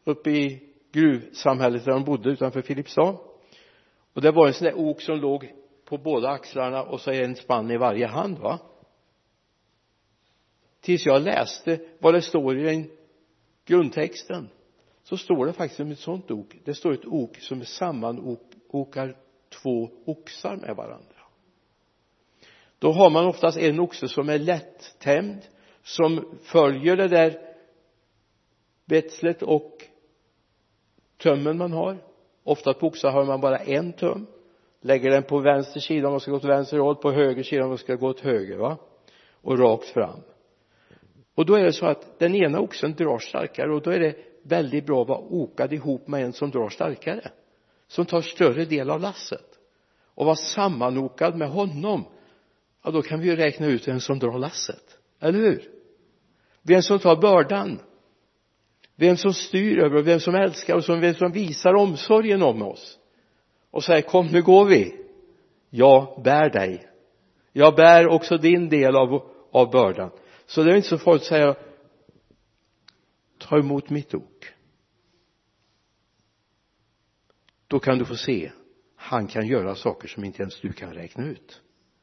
uppe 0.04 0.30
i 0.30 0.62
gruvsamhället 0.92 1.84
där 1.84 1.92
de 1.92 2.04
bodde 2.04 2.30
utanför 2.30 2.62
Filipstad. 2.62 3.16
Och 4.12 4.22
det 4.22 4.30
var 4.30 4.46
en 4.46 4.52
sån 4.52 4.64
där 4.64 4.78
ok 4.78 5.02
som 5.02 5.18
låg 5.18 5.52
på 5.84 5.98
båda 5.98 6.28
axlarna 6.28 6.82
och 6.82 7.00
så 7.00 7.10
en 7.10 7.36
spann 7.36 7.70
i 7.70 7.76
varje 7.76 8.06
hand 8.06 8.38
va? 8.38 8.58
Tills 10.80 11.06
jag 11.06 11.22
läste 11.22 11.80
vad 11.98 12.14
det 12.14 12.22
står 12.22 12.58
i 12.58 12.62
den 12.62 12.90
grundtexten 13.66 14.48
så 15.02 15.16
står 15.16 15.46
det 15.46 15.52
faktiskt 15.52 15.80
om 15.80 15.90
ett 15.90 15.98
sånt 15.98 16.30
ok. 16.30 16.56
Det 16.64 16.74
står 16.74 16.92
ett 16.92 17.06
ok 17.06 17.36
som 17.38 17.64
sammanokar 17.64 19.16
två 19.62 19.90
oxar 20.06 20.56
med 20.56 20.76
varandra 20.76 21.11
då 22.82 22.92
har 22.92 23.10
man 23.10 23.26
oftast 23.26 23.58
en 23.58 23.80
oxe 23.80 24.08
som 24.08 24.28
är 24.28 24.38
lättämd 24.38 25.40
som 25.82 26.38
följer 26.42 26.96
det 26.96 27.08
där 27.08 27.38
betslet 28.84 29.42
och 29.42 29.84
tömmen 31.18 31.58
man 31.58 31.72
har. 31.72 31.98
Ofta 32.44 32.74
på 32.74 32.86
oxar 32.86 33.10
har 33.10 33.24
man 33.24 33.40
bara 33.40 33.58
en 33.58 33.92
töm. 33.92 34.26
lägger 34.80 35.10
den 35.10 35.22
på 35.22 35.38
vänster 35.38 35.80
sida 35.80 36.06
om 36.06 36.12
man 36.12 36.20
ska 36.20 36.30
gå 36.30 36.36
åt 36.36 36.44
vänster 36.44 36.78
håll 36.78 36.96
på 36.96 37.12
höger 37.12 37.42
sida 37.42 37.62
om 37.62 37.68
man 37.68 37.78
ska 37.78 37.94
gå 37.94 38.08
åt 38.08 38.20
höger 38.20 38.56
va? 38.56 38.76
Och 39.42 39.58
rakt 39.58 39.88
fram. 39.88 40.20
Och 41.34 41.46
då 41.46 41.54
är 41.54 41.64
det 41.64 41.72
så 41.72 41.86
att 41.86 42.18
den 42.18 42.34
ena 42.34 42.60
oxen 42.60 42.94
drar 42.94 43.18
starkare 43.18 43.74
och 43.74 43.82
då 43.82 43.90
är 43.90 44.00
det 44.00 44.16
väldigt 44.42 44.86
bra 44.86 45.02
att 45.02 45.08
vara 45.08 45.20
okad 45.20 45.72
ihop 45.72 46.08
med 46.08 46.24
en 46.24 46.32
som 46.32 46.50
drar 46.50 46.68
starkare 46.68 47.30
som 47.86 48.06
tar 48.06 48.22
större 48.22 48.64
del 48.64 48.90
av 48.90 49.00
lasset. 49.00 49.58
Och 50.14 50.26
vara 50.26 50.36
sammanokad 50.36 51.36
med 51.36 51.48
honom 51.48 52.04
ja 52.82 52.90
då 52.90 53.02
kan 53.02 53.20
vi 53.20 53.26
ju 53.26 53.36
räkna 53.36 53.66
ut 53.66 53.88
vem 53.88 54.00
som 54.00 54.18
drar 54.18 54.38
lasset. 54.38 54.98
Eller 55.20 55.38
hur? 55.38 55.70
Vem 56.62 56.82
som 56.82 56.98
tar 56.98 57.16
bördan. 57.16 57.80
Vem 58.96 59.16
som 59.16 59.34
styr 59.34 59.78
över 59.78 59.96
och 59.96 60.06
vem 60.06 60.20
som 60.20 60.34
älskar 60.34 60.74
och 60.74 61.02
vem 61.02 61.14
som 61.14 61.32
visar 61.32 61.74
omsorgen 61.74 62.42
om 62.42 62.62
oss. 62.62 62.98
Och 63.70 63.84
säger 63.84 64.02
kom 64.02 64.26
nu 64.26 64.42
går 64.42 64.64
vi. 64.64 64.96
Jag 65.70 66.22
bär 66.24 66.50
dig. 66.50 66.88
Jag 67.52 67.74
bär 67.74 68.08
också 68.08 68.36
din 68.36 68.68
del 68.68 68.96
av, 68.96 69.30
av 69.52 69.70
bördan. 69.70 70.10
Så 70.46 70.62
det 70.62 70.72
är 70.72 70.76
inte 70.76 70.88
så 70.88 70.98
farligt 70.98 71.22
att 71.22 71.28
säga 71.28 71.56
ta 73.38 73.58
emot 73.58 73.90
mitt 73.90 74.14
ok. 74.14 74.46
Då 77.66 77.78
kan 77.78 77.98
du 77.98 78.04
få 78.04 78.16
se 78.16 78.52
han 78.96 79.26
kan 79.26 79.46
göra 79.46 79.74
saker 79.74 80.08
som 80.08 80.24
inte 80.24 80.42
ens 80.42 80.60
du 80.60 80.72
kan 80.72 80.94
räkna 80.94 81.24
ut 81.24 81.60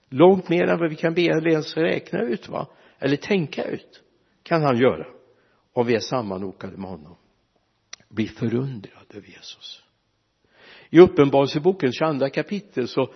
långt 0.09 0.49
mer 0.49 0.67
än 0.67 0.79
vad 0.79 0.89
vi 0.89 0.95
kan 0.95 1.13
be 1.13 1.21
eller 1.21 1.47
ens 1.47 1.77
räkna 1.77 2.21
ut 2.21 2.49
va? 2.49 2.67
Eller 2.99 3.17
tänka 3.17 3.63
ut 3.63 4.01
kan 4.43 4.61
han 4.61 4.77
göra. 4.77 5.07
Om 5.73 5.87
vi 5.87 5.95
är 5.95 5.99
sammanokade 5.99 6.77
med 6.77 6.89
honom. 6.89 7.15
Bli 8.09 8.27
förundrad 8.27 9.05
över 9.09 9.27
Jesus. 9.27 9.83
I 10.89 10.99
uppenbarelsebokens 10.99 11.95
22 11.95 12.29
kapitel 12.29 12.87
så 12.87 13.13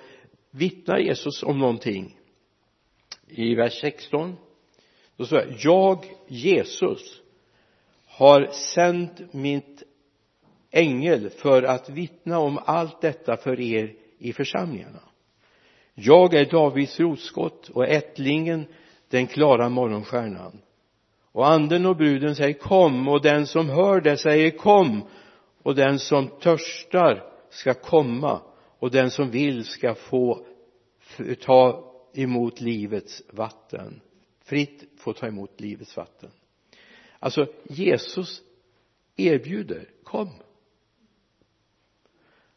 vittnar 0.52 0.98
Jesus 0.98 1.44
om 1.44 1.60
någonting. 1.60 2.20
I 3.28 3.56
vers 3.56 3.82
16 3.82 4.36
då 5.18 5.26
står 5.26 5.38
det 5.38 5.56
jag 5.60 6.06
Jesus 6.28 7.22
har 8.06 8.48
sänt 8.48 9.34
mitt 9.34 9.84
ängel 10.72 11.30
för 11.30 11.64
att 11.64 11.90
vittna 11.90 12.40
om 12.40 12.60
allt 12.66 13.02
detta 13.02 13.38
för 13.38 13.60
er 13.60 13.96
i 14.18 14.34
församlingarna 14.34 15.02
jag 15.94 16.34
är 16.34 16.46
Davids 16.46 17.00
rotskott 17.00 17.70
och 17.70 17.88
ättlingen 17.88 18.66
den 19.10 19.28
klara 19.28 19.70
morgonstjärnan. 19.70 20.62
Och 21.32 21.48
anden 21.48 21.86
och 21.86 21.96
bruden 21.96 22.36
säger 22.36 22.54
kom 22.54 23.08
och 23.08 23.22
den 23.22 23.48
som 23.48 23.70
hör 23.70 24.02
det 24.02 24.18
säger 24.18 24.52
kom. 24.52 25.04
Och 25.64 25.76
den 25.76 26.00
som 26.00 26.28
törstar 26.28 27.24
ska 27.50 27.74
komma 27.74 28.42
och 28.80 28.92
den 28.92 29.12
som 29.12 29.32
vill 29.32 29.66
ska 29.66 29.96
få 29.96 30.46
ta 31.42 31.94
emot 32.14 32.62
livets 32.62 33.24
vatten. 33.32 34.02
Fritt 34.44 34.84
få 34.98 35.14
ta 35.14 35.28
emot 35.28 35.62
livets 35.62 35.98
vatten. 35.98 36.30
Alltså 37.20 37.48
Jesus 37.64 38.42
erbjuder 39.16 39.90
kom 40.04 40.30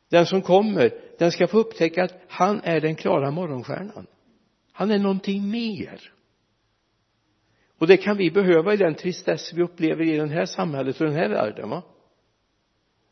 den 0.08 0.26
som 0.26 0.42
kommer 0.42 0.90
den 1.18 1.32
ska 1.32 1.46
få 1.46 1.58
upptäcka 1.58 2.04
att 2.04 2.14
han 2.28 2.60
är 2.64 2.80
den 2.80 2.94
klara 2.94 3.30
morgonstjärnan. 3.30 4.06
Han 4.72 4.90
är 4.90 4.98
någonting 4.98 5.50
mer. 5.50 6.12
Och 7.78 7.86
det 7.86 7.96
kan 7.96 8.16
vi 8.16 8.30
behöva 8.30 8.74
i 8.74 8.76
den 8.76 8.94
tristess 8.94 9.52
vi 9.52 9.62
upplever 9.62 10.04
i 10.04 10.16
det 10.16 10.26
här 10.26 10.46
samhället 10.46 11.00
och 11.00 11.06
den 11.06 11.16
här 11.16 11.28
världen 11.28 11.70
va? 11.70 11.82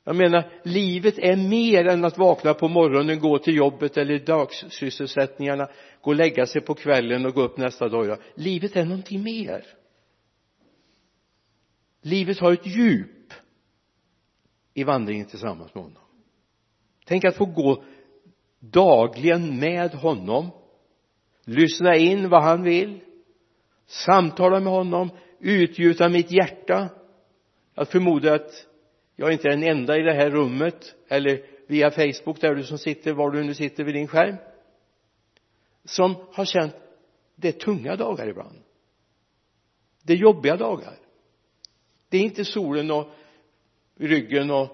Jag 0.05 0.17
menar 0.17 0.53
livet 0.63 1.19
är 1.19 1.37
mer 1.37 1.87
än 1.87 2.05
att 2.05 2.19
vakna 2.19 2.55
på 2.55 2.69
morgonen, 2.69 3.21
gå 3.21 3.39
till 3.39 3.57
jobbet 3.57 3.97
eller 3.97 4.19
dagssysselsättningarna 4.19 5.69
gå 6.01 6.11
och 6.11 6.17
lägga 6.17 6.47
sig 6.47 6.61
på 6.61 6.75
kvällen 6.75 7.27
och 7.27 7.35
gå 7.35 7.43
upp 7.43 7.57
nästa 7.57 7.89
dag 7.89 8.19
livet 8.35 8.77
är 8.77 8.85
någonting 8.85 9.23
mer. 9.23 9.67
Livet 12.03 12.39
har 12.39 12.53
ett 12.53 12.67
djup 12.67 13.33
i 14.75 14.85
vandringen 14.85 15.27
tillsammans 15.27 15.75
med 15.75 15.85
honom 15.85 16.04
tänk 17.05 17.25
att 17.25 17.37
få 17.37 17.45
gå 17.45 17.85
dagligen 18.61 19.59
med 19.59 19.95
honom 19.95 20.51
lyssna 21.45 21.97
in 21.97 22.29
vad 22.29 22.43
han 22.43 22.63
vill 22.63 23.01
samtala 23.87 24.61
med 24.61 24.73
honom 24.73 25.11
utgjuta 25.39 26.09
mitt 26.09 26.31
hjärta. 26.31 26.89
Jag 27.75 27.89
förmodar 27.89 28.35
att 28.35 28.67
jag 29.17 29.33
inte 29.33 29.49
är 29.49 29.51
den 29.51 29.63
enda 29.63 29.99
i 29.99 30.03
det 30.03 30.15
här 30.15 30.31
rummet 30.31 30.95
eller 31.09 31.47
via 31.67 31.91
Facebook 31.91 32.41
där 32.41 32.55
du 32.55 32.65
som 32.65 32.79
sitter 32.79 33.13
var 33.13 33.31
du 33.31 33.45
nu 33.45 33.55
sitter 33.55 33.85
vid 33.85 33.95
din 33.95 34.09
skärm 34.09 34.37
som 35.85 36.15
har 36.33 36.45
känt 36.45 36.75
det 37.37 37.49
är 37.49 37.53
tunga 37.53 37.97
dagar 37.97 38.29
ibland. 38.29 38.59
Det 40.03 40.13
är 40.13 40.17
jobbiga 40.17 40.57
dagar. 40.57 40.99
Det 42.09 42.17
är 42.17 42.23
inte 42.23 42.45
solen 42.45 42.91
och 42.91 43.11
ryggen 43.97 44.51
och 44.51 44.69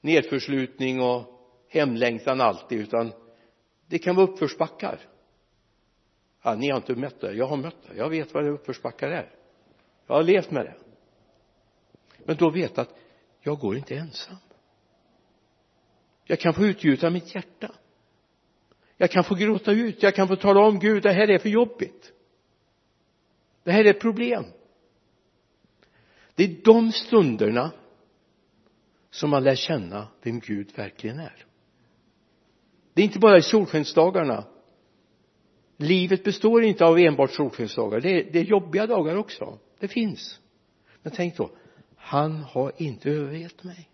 nedförslutning 0.00 1.00
och 1.00 1.29
hemlängtan 1.70 2.40
alltid 2.40 2.80
utan 2.80 3.12
det 3.86 3.98
kan 3.98 4.16
vara 4.16 4.26
uppförsbackar. 4.26 5.00
Ja, 6.42 6.54
ni 6.54 6.70
har 6.70 6.76
inte 6.76 6.94
mött 6.94 7.20
det. 7.20 7.32
Jag 7.32 7.46
har 7.46 7.56
mött 7.56 7.82
det. 7.88 7.96
Jag 7.96 8.08
vet 8.08 8.34
vad 8.34 8.44
det 8.44 8.50
uppförsbackar 8.50 9.10
är. 9.10 9.30
Jag 10.06 10.14
har 10.14 10.22
levt 10.22 10.50
med 10.50 10.64
det. 10.64 10.74
Men 12.24 12.36
då 12.36 12.50
vet 12.50 12.78
att 12.78 12.98
jag 13.40 13.58
går 13.58 13.76
inte 13.76 13.94
ensam. 13.96 14.36
Jag 16.24 16.40
kan 16.40 16.54
få 16.54 16.66
utgjuta 16.66 17.10
mitt 17.10 17.34
hjärta. 17.34 17.74
Jag 18.96 19.10
kan 19.10 19.24
få 19.24 19.34
gråta 19.34 19.72
ut. 19.72 20.02
Jag 20.02 20.14
kan 20.14 20.28
få 20.28 20.36
tala 20.36 20.60
om 20.60 20.78
Gud 20.78 21.02
det 21.02 21.12
här 21.12 21.30
är 21.30 21.38
för 21.38 21.48
jobbigt. 21.48 22.12
Det 23.62 23.72
här 23.72 23.84
är 23.84 23.90
ett 23.90 24.00
problem. 24.00 24.44
Det 26.34 26.44
är 26.44 26.64
de 26.64 26.92
stunderna 26.92 27.70
som 29.10 29.30
man 29.30 29.44
lär 29.44 29.54
känna 29.54 30.08
vem 30.22 30.40
Gud 30.40 30.72
verkligen 30.76 31.18
är 31.18 31.46
det 33.00 33.04
är 33.04 33.06
inte 33.06 33.18
bara 33.18 33.38
i 33.38 33.42
solskensdagarna. 33.42 34.44
Livet 35.76 36.24
består 36.24 36.64
inte 36.64 36.84
av 36.84 36.98
enbart 36.98 37.30
solskensdagar. 37.30 38.00
Det, 38.00 38.08
är, 38.08 38.32
det 38.32 38.38
är 38.38 38.44
jobbiga 38.44 38.86
dagar 38.86 39.16
också. 39.16 39.58
Det 39.78 39.88
finns. 39.88 40.40
Men 41.02 41.12
tänk 41.16 41.36
då 41.36 41.50
han 41.96 42.36
har 42.36 42.72
inte 42.76 43.10
övergett 43.10 43.64
mig. 43.64 43.88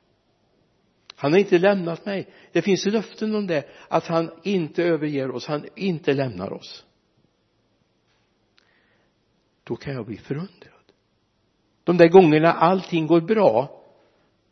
Han 1.14 1.32
har 1.32 1.38
inte 1.38 1.58
lämnat 1.58 2.06
mig. 2.06 2.28
Det 2.52 2.62
finns 2.62 2.86
löften 2.86 3.34
om 3.34 3.46
det 3.46 3.68
att 3.88 4.06
han 4.06 4.30
inte 4.42 4.84
överger 4.84 5.30
oss. 5.30 5.46
Han 5.46 5.64
inte 5.76 6.12
lämnar 6.12 6.52
oss. 6.52 6.84
Då 9.64 9.76
kan 9.76 9.94
jag 9.94 10.06
bli 10.06 10.16
förundrad. 10.16 10.92
De 11.84 11.96
där 11.96 12.08
gångerna 12.08 12.52
allting 12.52 13.06
går 13.06 13.20
bra 13.20 13.82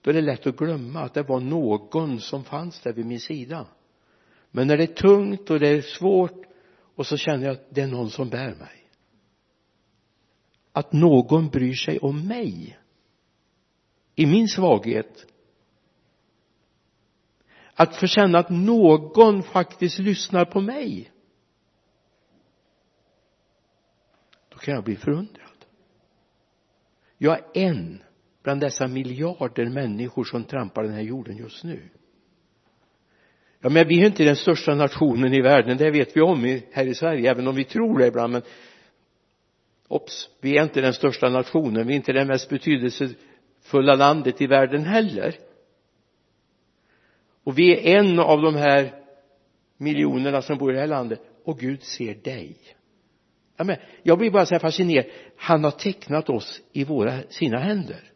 då 0.00 0.10
är 0.10 0.14
det 0.14 0.20
lätt 0.20 0.46
att 0.46 0.56
glömma 0.56 1.00
att 1.00 1.14
det 1.14 1.22
var 1.22 1.40
någon 1.40 2.20
som 2.20 2.44
fanns 2.44 2.80
där 2.80 2.92
vid 2.92 3.06
min 3.06 3.20
sida 3.20 3.66
men 4.56 4.66
när 4.66 4.76
det 4.76 4.82
är 4.82 4.94
tungt 4.94 5.50
och 5.50 5.60
det 5.60 5.68
är 5.68 5.80
svårt 5.80 6.46
och 6.94 7.06
så 7.06 7.16
känner 7.16 7.46
jag 7.46 7.52
att 7.52 7.74
det 7.74 7.80
är 7.80 7.86
någon 7.86 8.10
som 8.10 8.28
bär 8.28 8.54
mig. 8.54 8.90
Att 10.72 10.92
någon 10.92 11.48
bryr 11.48 11.74
sig 11.74 11.98
om 11.98 12.28
mig. 12.28 12.78
I 14.14 14.26
min 14.26 14.48
svaghet. 14.48 15.26
Att 17.74 17.96
få 17.96 18.06
känna 18.06 18.38
att 18.38 18.50
någon 18.50 19.42
faktiskt 19.42 19.98
lyssnar 19.98 20.44
på 20.44 20.60
mig. 20.60 21.12
Då 24.48 24.58
kan 24.58 24.74
jag 24.74 24.84
bli 24.84 24.96
förundrad. 24.96 25.64
Jag 27.18 27.38
är 27.38 27.44
en 27.54 28.02
bland 28.42 28.60
dessa 28.60 28.86
miljarder 28.86 29.66
människor 29.66 30.24
som 30.24 30.44
trampar 30.44 30.82
den 30.82 30.92
här 30.92 31.02
jorden 31.02 31.36
just 31.36 31.64
nu 31.64 31.90
ja 33.64 33.70
men 33.70 33.88
vi 33.88 34.02
är 34.02 34.06
inte 34.06 34.24
den 34.24 34.36
största 34.36 34.74
nationen 34.74 35.34
i 35.34 35.40
världen 35.40 35.76
det 35.76 35.90
vet 35.90 36.16
vi 36.16 36.20
om 36.20 36.60
här 36.72 36.86
i 36.86 36.94
Sverige 36.94 37.30
även 37.30 37.48
om 37.48 37.54
vi 37.54 37.64
tror 37.64 37.98
det 37.98 38.06
ibland 38.06 38.32
men 38.32 38.42
obs 39.88 40.30
vi 40.40 40.56
är 40.56 40.62
inte 40.62 40.80
den 40.80 40.94
största 40.94 41.28
nationen 41.28 41.86
vi 41.86 41.92
är 41.92 41.96
inte 41.96 42.12
det 42.12 42.24
mest 42.24 42.48
betydelsefulla 42.48 43.94
landet 43.94 44.40
i 44.40 44.46
världen 44.46 44.84
heller. 44.84 45.34
Och 47.44 47.58
vi 47.58 47.72
är 47.72 47.98
en 47.98 48.18
av 48.18 48.42
de 48.42 48.54
här 48.54 48.94
miljonerna 49.76 50.42
som 50.42 50.58
bor 50.58 50.70
i 50.70 50.74
det 50.74 50.80
här 50.80 50.86
landet 50.86 51.20
och 51.44 51.58
Gud 51.58 51.82
ser 51.82 52.14
dig. 52.14 52.56
Ja, 53.56 53.64
men 53.64 53.76
jag 54.02 54.18
blir 54.18 54.30
bara 54.30 54.46
så 54.46 54.54
här 54.54 54.60
fascinerad. 54.60 55.06
Han 55.36 55.64
har 55.64 55.70
tecknat 55.70 56.28
oss 56.30 56.60
i 56.72 56.84
våra, 56.84 57.22
sina 57.28 57.58
händer. 57.58 58.12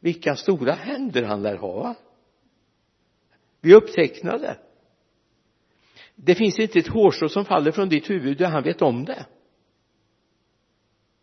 Vilka 0.00 0.36
stora 0.36 0.72
händer 0.72 1.22
han 1.22 1.42
lär 1.42 1.56
ha. 1.56 1.72
va 1.72 1.94
vi 3.60 3.72
är 3.72 3.76
upptecknade. 3.76 4.58
Det 6.14 6.34
finns 6.34 6.58
inte 6.58 6.78
ett 6.78 6.88
hårstrå 6.88 7.28
som 7.28 7.44
faller 7.44 7.72
från 7.72 7.88
ditt 7.88 8.10
huvud 8.10 8.38
där 8.38 8.48
han 8.48 8.62
vet 8.62 8.82
om 8.82 9.04
det. 9.04 9.26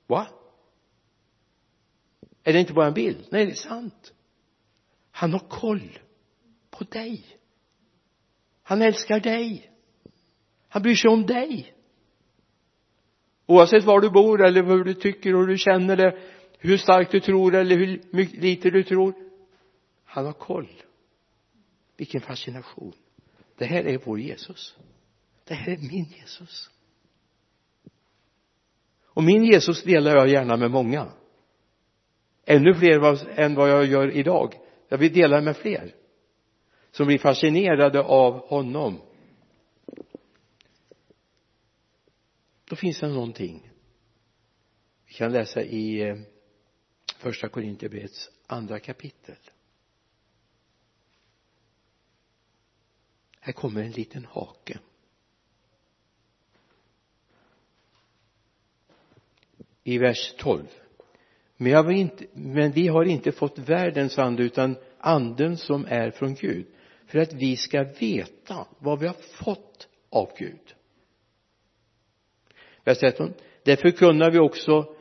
Va? 0.07 0.27
Är 2.43 2.53
det 2.53 2.59
inte 2.59 2.73
bara 2.73 2.87
en 2.87 2.93
bild? 2.93 3.27
Nej 3.31 3.45
det 3.45 3.51
är 3.51 3.55
sant. 3.55 4.13
Han 5.11 5.31
har 5.31 5.39
koll 5.39 5.99
på 6.69 6.83
dig. 6.83 7.25
Han 8.63 8.81
älskar 8.81 9.19
dig. 9.19 9.71
Han 10.67 10.81
bryr 10.81 10.95
sig 10.95 11.11
om 11.11 11.25
dig. 11.25 11.73
Oavsett 13.45 13.83
var 13.83 14.01
du 14.01 14.09
bor 14.09 14.45
eller 14.45 14.63
hur 14.63 14.83
du 14.83 14.93
tycker 14.93 15.35
och 15.35 15.41
hur 15.41 15.47
du 15.47 15.57
känner 15.57 15.95
det 15.95 16.19
hur 16.59 16.77
starkt 16.77 17.11
du 17.11 17.19
tror 17.19 17.55
eller 17.55 17.77
hur 17.77 18.01
lite 18.41 18.69
du 18.69 18.83
tror 18.83 19.13
han 20.05 20.25
har 20.25 20.33
koll 20.33 20.83
vilken 21.97 22.21
fascination. 22.21 22.93
Det 23.57 23.65
här 23.65 23.83
är 23.83 23.97
vår 24.05 24.19
Jesus. 24.19 24.75
Det 25.43 25.53
här 25.53 25.73
är 25.73 25.77
min 25.77 26.05
Jesus. 26.05 26.69
Och 29.03 29.23
min 29.23 29.43
Jesus 29.43 29.83
delar 29.83 30.15
jag 30.15 30.27
gärna 30.27 30.57
med 30.57 30.71
många. 30.71 31.11
Ännu 32.45 32.73
fler 32.73 33.39
än 33.39 33.55
vad 33.55 33.69
jag 33.69 33.85
gör 33.85 34.11
idag. 34.11 34.53
Jag 34.89 34.97
vill 34.97 35.13
dela 35.13 35.41
med 35.41 35.57
fler 35.57 35.95
som 36.91 37.07
blir 37.07 37.17
fascinerade 37.17 38.01
av 38.01 38.47
honom. 38.47 39.01
Då 42.65 42.75
finns 42.75 42.99
det 42.99 43.07
någonting 43.07 43.71
vi 45.07 45.13
kan 45.13 45.31
läsa 45.31 45.63
i 45.63 46.01
eh, 46.01 46.15
första 47.17 47.49
Korinthierbrevets 47.49 48.29
andra 48.47 48.79
kapitel. 48.79 49.35
Här 53.45 53.53
kommer 53.53 53.81
en 53.81 53.91
liten 53.91 54.25
hake. 54.25 54.79
I 59.83 59.97
vers 59.97 60.33
12 60.37 60.67
men, 61.57 61.71
jag 61.71 61.91
inte, 61.91 62.25
men 62.33 62.71
vi 62.71 62.87
har 62.87 63.05
inte 63.05 63.31
fått 63.31 63.59
världens 63.59 64.19
ande 64.19 64.43
utan 64.43 64.75
anden 64.99 65.57
som 65.57 65.85
är 65.85 66.11
från 66.11 66.35
Gud 66.35 66.67
för 67.07 67.19
att 67.19 67.33
vi 67.33 67.57
ska 67.57 67.83
veta 67.83 68.67
vad 68.79 68.99
vi 68.99 69.07
har 69.07 69.15
fått 69.43 69.87
av 70.09 70.31
Gud. 70.37 70.75
Vers 72.83 72.97
13 72.97 73.33
det 73.63 73.77
förkunnar 73.77 74.31
vi 74.31 74.39
också 74.39 74.95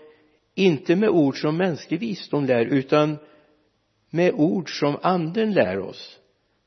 inte 0.54 0.96
med 0.96 1.09
ord 1.09 1.40
som 1.40 1.57
mänsklig 1.57 2.00
visdom 2.00 2.44
lär 2.44 2.64
utan 2.64 3.18
med 4.11 4.33
ord 4.35 4.80
som 4.80 4.98
anden 5.02 5.52
lär 5.52 5.78
oss 5.78 6.20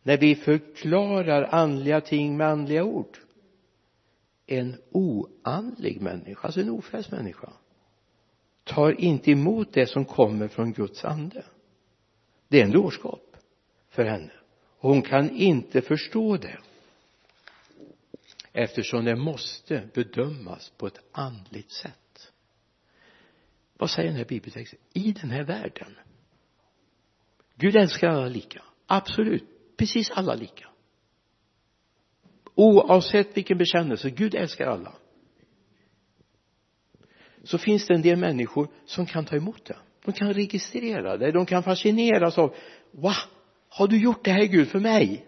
när 0.07 0.17
vi 0.17 0.35
förklarar 0.35 1.43
andliga 1.43 2.01
ting 2.01 2.37
med 2.37 2.47
andliga 2.47 2.83
ord. 2.83 3.17
En 4.45 4.81
oandlig 4.91 6.01
människa, 6.01 6.47
alltså 6.47 6.61
en 6.61 6.69
ofrälst 6.69 7.11
människa 7.11 7.53
tar 8.63 9.01
inte 9.01 9.31
emot 9.31 9.73
det 9.73 9.87
som 9.87 10.05
kommer 10.05 10.47
från 10.47 10.73
Guds 10.73 11.05
ande. 11.05 11.45
Det 12.47 12.59
är 12.61 12.63
en 12.63 12.71
dårskap 12.71 13.37
för 13.89 14.05
henne. 14.05 14.31
Och 14.79 14.89
hon 14.89 15.01
kan 15.01 15.29
inte 15.29 15.81
förstå 15.81 16.37
det 16.37 16.57
eftersom 18.53 19.05
det 19.05 19.15
måste 19.15 19.89
bedömas 19.93 20.69
på 20.77 20.87
ett 20.87 20.99
andligt 21.11 21.71
sätt. 21.71 22.31
Vad 23.77 23.89
säger 23.89 24.09
den 24.09 24.17
här 24.17 24.25
bibeltexten? 24.25 24.79
I 24.93 25.11
den 25.11 25.29
här 25.29 25.43
världen. 25.43 25.95
Gud 27.55 27.75
älskar 27.75 28.07
alla 28.07 28.27
lika. 28.27 28.63
Absolut 28.85 29.56
precis 29.77 30.11
alla 30.11 30.35
lika. 30.35 30.67
Oavsett 32.55 33.37
vilken 33.37 33.57
bekännelse 33.57 34.09
Gud 34.09 34.35
älskar 34.35 34.67
alla. 34.67 34.93
Så 37.43 37.57
finns 37.57 37.87
det 37.87 37.93
en 37.93 38.01
del 38.01 38.17
människor 38.17 38.67
som 38.85 39.05
kan 39.05 39.25
ta 39.25 39.35
emot 39.35 39.65
det. 39.65 39.77
De 40.05 40.13
kan 40.13 40.33
registrera 40.33 41.17
det 41.17 41.31
de 41.31 41.45
kan 41.45 41.63
fascineras 41.63 42.37
av 42.37 42.55
va? 42.91 43.15
Har 43.69 43.87
du 43.87 43.97
gjort 43.97 44.25
det 44.25 44.31
här 44.31 44.45
Gud 44.45 44.67
för 44.67 44.79
mig? 44.79 45.25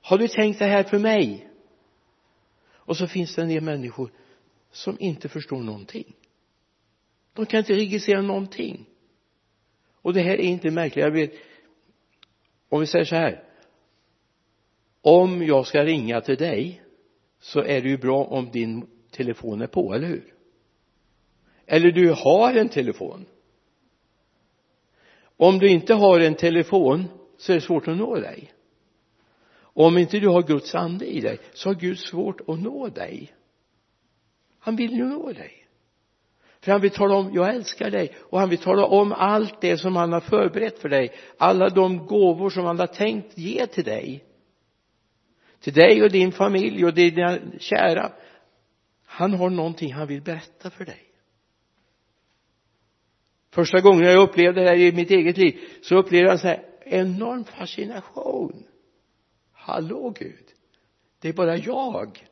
Har 0.00 0.18
du 0.18 0.28
tänkt 0.28 0.58
det 0.58 0.64
här 0.64 0.82
för 0.82 0.98
mig? 0.98 1.48
Och 2.70 2.96
så 2.96 3.06
finns 3.06 3.34
det 3.34 3.42
en 3.42 3.48
del 3.48 3.62
människor 3.62 4.10
som 4.70 4.96
inte 5.00 5.28
förstår 5.28 5.62
någonting. 5.62 6.16
De 7.32 7.46
kan 7.46 7.58
inte 7.58 7.72
registrera 7.72 8.22
någonting. 8.22 8.86
Och 10.02 10.14
det 10.14 10.22
här 10.22 10.34
är 10.34 10.44
inte 10.44 10.70
märkligt. 10.70 11.04
Jag 11.04 11.10
vet 11.10 11.32
om 12.72 12.80
vi 12.80 12.86
säger 12.86 13.04
så 13.04 13.16
här. 13.16 13.44
Om 15.02 15.42
jag 15.42 15.66
ska 15.66 15.84
ringa 15.84 16.20
till 16.20 16.36
dig 16.36 16.82
så 17.40 17.60
är 17.60 17.82
det 17.82 17.88
ju 17.88 17.98
bra 17.98 18.24
om 18.24 18.50
din 18.50 18.86
telefon 19.10 19.60
är 19.60 19.66
på, 19.66 19.94
eller 19.94 20.06
hur? 20.06 20.34
Eller 21.66 21.90
du 21.92 22.10
har 22.12 22.54
en 22.54 22.68
telefon. 22.68 23.26
Om 25.36 25.58
du 25.58 25.68
inte 25.68 25.94
har 25.94 26.20
en 26.20 26.34
telefon 26.34 27.04
så 27.36 27.52
är 27.52 27.56
det 27.56 27.62
svårt 27.62 27.88
att 27.88 27.96
nå 27.96 28.14
dig. 28.14 28.52
Om 29.54 29.98
inte 29.98 30.18
du 30.18 30.28
har 30.28 30.42
Guds 30.42 30.74
ande 30.74 31.06
i 31.06 31.20
dig 31.20 31.38
så 31.52 31.68
har 31.68 31.74
Gud 31.74 31.98
svårt 31.98 32.40
att 32.40 32.60
nå 32.60 32.88
dig. 32.88 33.34
Han 34.58 34.76
vill 34.76 34.92
ju 34.92 35.04
nå 35.04 35.32
dig 35.32 35.61
för 36.62 36.72
han 36.72 36.80
vill 36.80 36.90
tala 36.90 37.14
om 37.14 37.34
jag 37.34 37.54
älskar 37.54 37.90
dig. 37.90 38.14
Och 38.20 38.40
han 38.40 38.48
vill 38.48 38.58
tala 38.58 38.86
om 38.86 39.12
allt 39.12 39.60
det 39.60 39.78
som 39.78 39.96
han 39.96 40.12
har 40.12 40.20
förberett 40.20 40.78
för 40.78 40.88
dig. 40.88 41.12
Alla 41.38 41.68
de 41.68 42.06
gåvor 42.06 42.50
som 42.50 42.64
han 42.64 42.78
har 42.78 42.86
tänkt 42.86 43.38
ge 43.38 43.66
till 43.66 43.84
dig. 43.84 44.24
Till 45.60 45.72
dig 45.72 46.02
och 46.02 46.10
din 46.10 46.32
familj 46.32 46.84
och 46.84 46.94
dina 46.94 47.38
kära. 47.58 48.12
Han 49.06 49.34
har 49.34 49.50
någonting 49.50 49.92
han 49.92 50.06
vill 50.06 50.22
berätta 50.22 50.70
för 50.70 50.84
dig. 50.84 51.12
Första 53.50 53.80
gången 53.80 54.04
jag 54.04 54.22
upplevde 54.22 54.60
det 54.60 54.68
här 54.68 54.76
i 54.76 54.92
mitt 54.92 55.10
eget 55.10 55.36
liv 55.36 55.60
så 55.82 55.96
upplevde 55.96 56.26
jag 56.26 56.32
en 56.32 56.38
sån 56.38 56.50
här 56.50 56.64
enorm 56.84 57.44
fascination. 57.44 58.66
Hallå 59.52 60.14
Gud. 60.18 60.46
Det 61.20 61.28
är 61.28 61.32
bara 61.32 61.56
jag 61.56 62.31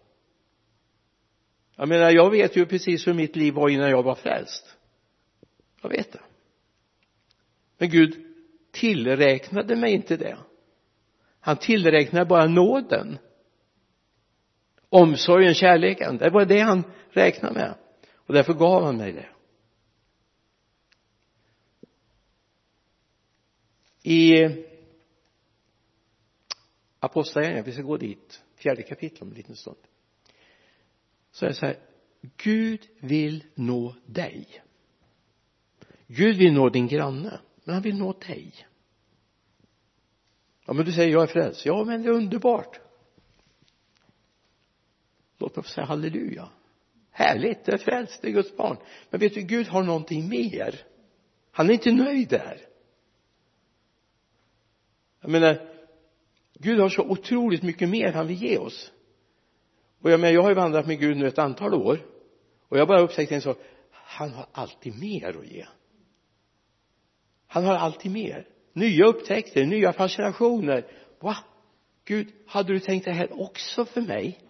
jag 1.80 1.88
menar 1.88 2.10
jag 2.10 2.30
vet 2.30 2.56
ju 2.56 2.66
precis 2.66 3.06
hur 3.06 3.14
mitt 3.14 3.36
liv 3.36 3.54
var 3.54 3.68
innan 3.68 3.90
jag 3.90 4.02
var 4.02 4.14
frälst. 4.14 4.76
Jag 5.82 5.88
vet 5.88 6.12
det. 6.12 6.20
Men 7.78 7.90
Gud 7.90 8.24
tillräknade 8.70 9.76
mig 9.76 9.92
inte 9.92 10.16
det. 10.16 10.38
Han 11.40 11.56
tillräknade 11.56 12.24
bara 12.24 12.46
nåden. 12.46 13.18
Omsorgen, 14.88 15.54
kärleken 15.54 16.16
det 16.16 16.30
var 16.30 16.44
det 16.44 16.60
han 16.60 16.84
räknade 17.10 17.54
med. 17.54 17.74
Och 18.14 18.34
därför 18.34 18.54
gav 18.54 18.84
han 18.84 18.96
mig 18.96 19.12
det. 19.12 19.28
I 24.02 24.48
apostlagärningarna, 26.98 27.66
vi 27.66 27.72
ska 27.72 27.82
gå 27.82 27.96
dit 27.96 28.42
fjärde 28.54 28.82
kapitlet 28.82 29.22
om 29.22 29.28
en 29.28 29.34
liten 29.34 29.56
stund 29.56 29.78
så 31.30 31.44
är 31.44 31.48
det 31.48 31.54
så 31.54 31.66
här 31.66 31.78
Gud 32.36 32.88
vill 33.00 33.44
nå 33.54 33.94
dig. 34.06 34.62
Gud 36.06 36.36
vill 36.36 36.52
nå 36.52 36.68
din 36.68 36.88
granne 36.88 37.40
men 37.64 37.74
han 37.74 37.82
vill 37.82 37.98
nå 37.98 38.12
dig. 38.12 38.66
Ja 40.66 40.72
men 40.72 40.84
du 40.84 40.92
säger 40.92 41.12
jag 41.12 41.22
är 41.22 41.26
frälst. 41.26 41.66
Ja 41.66 41.84
men 41.84 42.02
det 42.02 42.08
är 42.08 42.12
underbart. 42.12 42.80
Låt 45.38 45.56
mig 45.56 45.62
få 45.62 45.70
säga 45.70 45.86
halleluja. 45.86 46.48
Härligt, 47.10 47.64
det 47.64 47.72
är 47.72 47.78
frälst, 47.78 48.22
det 48.22 48.28
är 48.28 48.32
Guds 48.32 48.56
barn. 48.56 48.76
Men 49.10 49.20
vet 49.20 49.34
du, 49.34 49.40
Gud 49.40 49.66
har 49.66 49.82
någonting 49.82 50.28
mer. 50.28 50.86
Han 51.50 51.70
är 51.70 51.74
inte 51.74 51.92
nöjd 51.92 52.28
där. 52.28 52.66
Jag 55.20 55.30
menar 55.30 55.68
Gud 56.54 56.80
har 56.80 56.88
så 56.88 57.02
otroligt 57.02 57.62
mycket 57.62 57.88
mer 57.88 58.12
han 58.12 58.26
vill 58.26 58.42
ge 58.42 58.58
oss 58.58 58.92
och 60.00 60.10
jag 60.10 60.20
menar 60.20 60.34
jag 60.34 60.42
har 60.42 60.48
ju 60.48 60.54
vandrat 60.54 60.86
med 60.86 61.00
Gud 61.00 61.16
nu 61.16 61.26
ett 61.26 61.38
antal 61.38 61.74
år. 61.74 62.06
Och 62.68 62.76
jag 62.76 62.82
har 62.82 62.86
bara 62.86 63.00
upptäckt 63.00 63.32
en 63.32 63.42
sak. 63.42 63.58
Han 63.90 64.30
har 64.30 64.46
alltid 64.52 65.00
mer 65.00 65.38
att 65.38 65.46
ge. 65.46 65.66
Han 67.46 67.64
har 67.64 67.74
alltid 67.74 68.12
mer. 68.12 68.48
Nya 68.72 69.06
upptäckter, 69.06 69.66
nya 69.66 69.92
fascinationer. 69.92 70.86
Va? 71.20 71.36
Gud, 72.04 72.32
hade 72.46 72.72
du 72.72 72.80
tänkt 72.80 73.04
det 73.04 73.12
här 73.12 73.40
också 73.40 73.84
för 73.84 74.00
mig? 74.00 74.40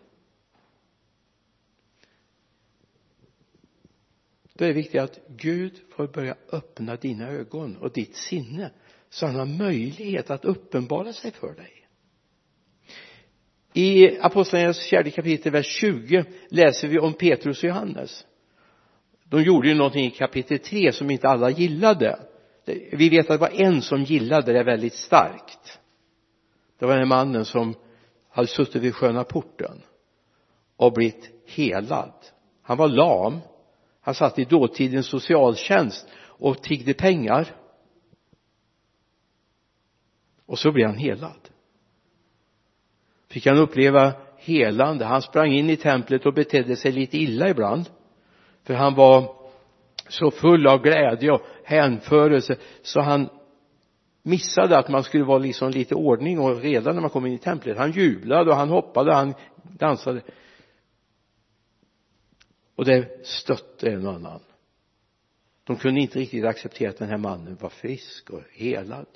Då 4.53 4.65
är 4.65 4.69
det 4.69 4.75
viktigt 4.75 5.01
att 5.01 5.19
Gud 5.29 5.81
får 5.91 6.07
börja 6.07 6.37
öppna 6.53 6.97
dina 6.97 7.29
ögon 7.29 7.77
och 7.77 7.93
ditt 7.93 8.17
sinne 8.17 8.71
så 9.09 9.27
han 9.27 9.35
har 9.35 9.47
möjlighet 9.47 10.31
att 10.31 10.45
uppenbara 10.45 11.13
sig 11.13 11.31
för 11.33 11.55
dig 11.55 11.80
i 13.73 14.19
apostlagärningarnas 14.21 14.89
fjärde 14.89 15.11
kapitel 15.11 15.53
vers 15.53 15.67
20 15.67 16.25
läser 16.49 16.89
vi 16.89 16.99
om 16.99 17.13
Petrus 17.13 17.63
och 17.63 17.69
Johannes. 17.69 18.27
De 19.25 19.43
gjorde 19.43 19.69
ju 19.69 19.75
någonting 19.75 20.07
i 20.07 20.11
kapitel 20.11 20.59
3 20.59 20.93
som 20.93 21.11
inte 21.11 21.29
alla 21.29 21.51
gillade. 21.51 22.19
Vi 22.93 23.09
vet 23.09 23.31
att 23.31 23.41
det 23.41 23.47
var 23.47 23.63
en 23.63 23.83
som 23.83 24.05
gillade 24.05 24.53
det 24.53 24.63
väldigt 24.63 24.95
starkt. 24.95 25.79
Det 26.79 26.87
var 26.87 26.99
den 26.99 27.09
mannen 27.09 27.45
som 27.45 27.75
hade 28.31 28.49
suttit 28.49 28.83
vid 28.83 28.95
sköna 28.95 29.25
porten 29.25 29.83
och 30.77 30.93
blivit 30.93 31.31
helad. 31.47 32.13
Han 32.63 32.77
var 32.77 32.89
lam. 32.89 33.39
Han 34.01 34.15
satt 34.15 34.39
i 34.39 34.45
dåtidens 34.45 35.07
socialtjänst 35.07 36.09
och 36.23 36.63
tiggde 36.63 36.95
pengar. 36.95 37.57
Och 40.47 40.59
så 40.59 40.73
blev 40.73 40.87
han 40.87 40.99
helad 40.99 41.49
fick 43.31 43.47
han 43.47 43.59
uppleva 43.59 44.13
helande. 44.39 45.05
Han 45.05 45.23
sprang 45.23 45.53
in 45.53 45.71
i 45.71 45.77
templet 45.77 46.27
och 46.27 46.35
betedde 46.35 46.77
sig 46.77 46.93
lite 46.93 47.19
illa 47.19 47.49
ibland. 47.49 47.91
För 48.65 48.75
han 48.75 48.95
var 48.95 49.35
så 50.09 50.31
full 50.31 50.67
av 50.67 50.83
glädje 50.83 51.31
och 51.31 51.43
hänförelse 51.65 52.57
så 52.83 53.01
han 53.01 53.29
missade 54.23 54.79
att 54.79 54.89
man 54.89 55.03
skulle 55.03 55.25
vara 55.25 55.39
liksom 55.39 55.71
lite 55.71 55.95
ordning 55.95 56.39
och 56.39 56.61
reda 56.61 56.93
när 56.93 57.01
man 57.01 57.11
kom 57.11 57.27
in 57.27 57.33
i 57.33 57.39
templet. 57.39 57.79
Han 57.79 57.93
jublade 57.93 58.51
och 58.51 58.57
han 58.57 58.69
hoppade 58.69 59.11
och 59.11 59.17
han 59.17 59.35
dansade. 59.63 60.23
Och 62.77 62.85
det 62.85 63.27
stötte 63.27 63.91
en 63.91 64.07
och 64.07 64.13
annan. 64.13 64.41
De 65.65 65.77
kunde 65.77 66.01
inte 66.01 66.19
riktigt 66.19 66.45
acceptera 66.45 66.91
att 66.91 66.99
den 66.99 67.09
här 67.09 67.19
mannen 67.19 67.57
var 67.61 67.69
frisk 67.69 68.31
och 68.31 68.43
helad. 68.53 69.07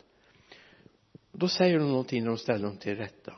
Då 1.33 1.49
säger 1.49 1.79
de 1.79 1.89
någonting 1.89 2.23
när 2.23 2.29
de 2.29 2.39
ställer 2.39 2.67
dem 2.67 2.77
till 2.77 2.97
rätta 2.97 3.33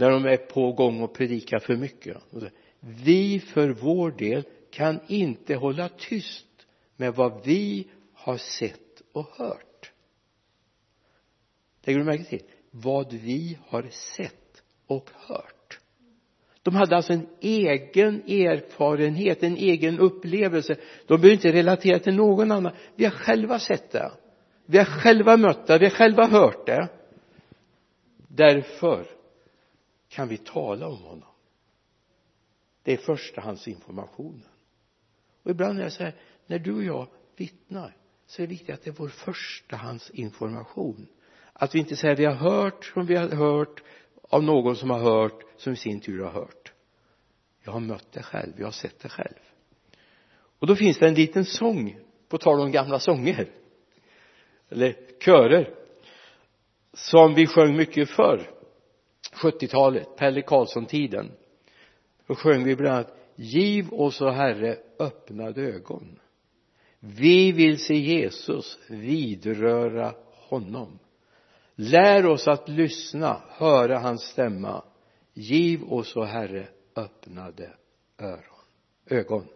när 0.00 0.10
de 0.10 0.24
är 0.24 0.36
på 0.36 0.72
gång 0.72 1.02
och 1.02 1.14
predikar 1.14 1.58
för 1.58 1.76
mycket. 1.76 2.16
Vi 2.80 3.40
för 3.40 3.68
vår 3.68 4.10
del 4.10 4.44
kan 4.70 5.00
inte 5.06 5.54
hålla 5.54 5.88
tyst 5.88 6.66
med 6.96 7.14
vad 7.14 7.44
vi 7.44 7.86
har 8.14 8.36
sett 8.36 9.02
och 9.12 9.26
hört. 9.32 9.92
Lägger 11.84 11.98
du 11.98 12.04
märke 12.04 12.24
till? 12.24 12.42
Vad 12.70 13.12
vi 13.12 13.58
har 13.66 13.82
sett 13.90 14.62
och 14.86 15.10
hört. 15.14 15.78
De 16.62 16.74
hade 16.74 16.96
alltså 16.96 17.12
en 17.12 17.26
egen 17.40 18.22
erfarenhet, 18.22 19.42
en 19.42 19.56
egen 19.56 19.98
upplevelse. 19.98 20.76
De 21.06 21.20
behöver 21.20 21.34
inte 21.34 21.52
relatera 21.52 21.98
till 21.98 22.14
någon 22.14 22.52
annan. 22.52 22.72
Vi 22.94 23.04
har 23.04 23.12
själva 23.12 23.58
sett 23.58 23.90
det. 23.90 24.12
Vi 24.66 24.78
har 24.78 24.84
själva 24.84 25.36
mött 25.36 25.66
det, 25.66 25.78
vi 25.78 25.84
har 25.84 25.90
själva 25.90 26.26
hört 26.26 26.66
det. 26.66 26.88
Därför 28.28 29.19
kan 30.10 30.28
vi 30.28 30.36
tala 30.36 30.88
om 30.88 31.02
honom? 31.02 31.28
Det 32.82 32.92
är 32.92 32.96
förstahandsinformationen 32.96 34.48
och 35.42 35.50
ibland 35.50 35.78
är 35.78 35.84
det 35.84 35.90
så 35.90 36.02
här 36.02 36.14
när 36.46 36.58
du 36.58 36.74
och 36.74 36.84
jag 36.84 37.06
vittnar 37.36 37.96
så 38.26 38.42
är 38.42 38.46
det 38.46 38.50
viktigt 38.50 38.70
att 38.70 38.82
det 38.82 38.90
är 38.90 38.94
vår 38.94 39.08
förstahandsinformation 39.08 41.06
att 41.52 41.74
vi 41.74 41.78
inte 41.78 41.96
säger 41.96 42.16
vi 42.16 42.24
har 42.24 42.34
hört 42.34 42.84
som 42.84 43.06
vi 43.06 43.16
har 43.16 43.28
hört 43.28 43.82
av 44.22 44.42
någon 44.42 44.76
som 44.76 44.90
har 44.90 44.98
hört 44.98 45.42
som 45.56 45.72
i 45.72 45.76
sin 45.76 46.00
tur 46.00 46.22
har 46.22 46.30
hört. 46.30 46.72
Jag 47.62 47.72
har 47.72 47.80
mött 47.80 48.12
det 48.12 48.22
själv, 48.22 48.52
jag 48.58 48.66
har 48.66 48.72
sett 48.72 49.00
det 49.00 49.08
själv. 49.08 49.38
Och 50.32 50.66
då 50.66 50.76
finns 50.76 50.98
det 50.98 51.08
en 51.08 51.14
liten 51.14 51.44
sång 51.44 51.98
på 52.28 52.38
tal 52.38 52.60
om 52.60 52.70
gamla 52.70 52.98
sånger 52.98 53.48
eller 54.68 54.96
körer 55.20 55.74
som 56.92 57.34
vi 57.34 57.46
sjöng 57.46 57.76
mycket 57.76 58.10
förr 58.10 58.59
70-talet, 59.42 60.16
Pelle 60.16 60.42
Karlsson-tiden 60.42 61.32
då 62.30 62.36
sjöng 62.36 62.64
vi 62.64 62.76
bland 62.76 62.94
annat 62.94 63.16
giv 63.34 63.94
oss 63.94 64.20
o 64.20 64.28
herre 64.28 64.76
öppnade 64.98 65.62
ögon. 65.62 66.18
Vi 67.00 67.52
vill 67.52 67.78
se 67.78 67.94
Jesus 67.94 68.78
vidröra 68.88 70.14
honom. 70.48 70.98
Lär 71.74 72.26
oss 72.26 72.48
att 72.48 72.68
lyssna 72.68 73.42
höra 73.48 73.98
hans 73.98 74.22
stämma. 74.22 74.84
Giv 75.34 75.92
oss 75.92 76.16
o 76.16 76.22
herre 76.22 76.68
öppnade 76.96 77.70
öron. 78.18 78.40
Ögon. 79.06 79.46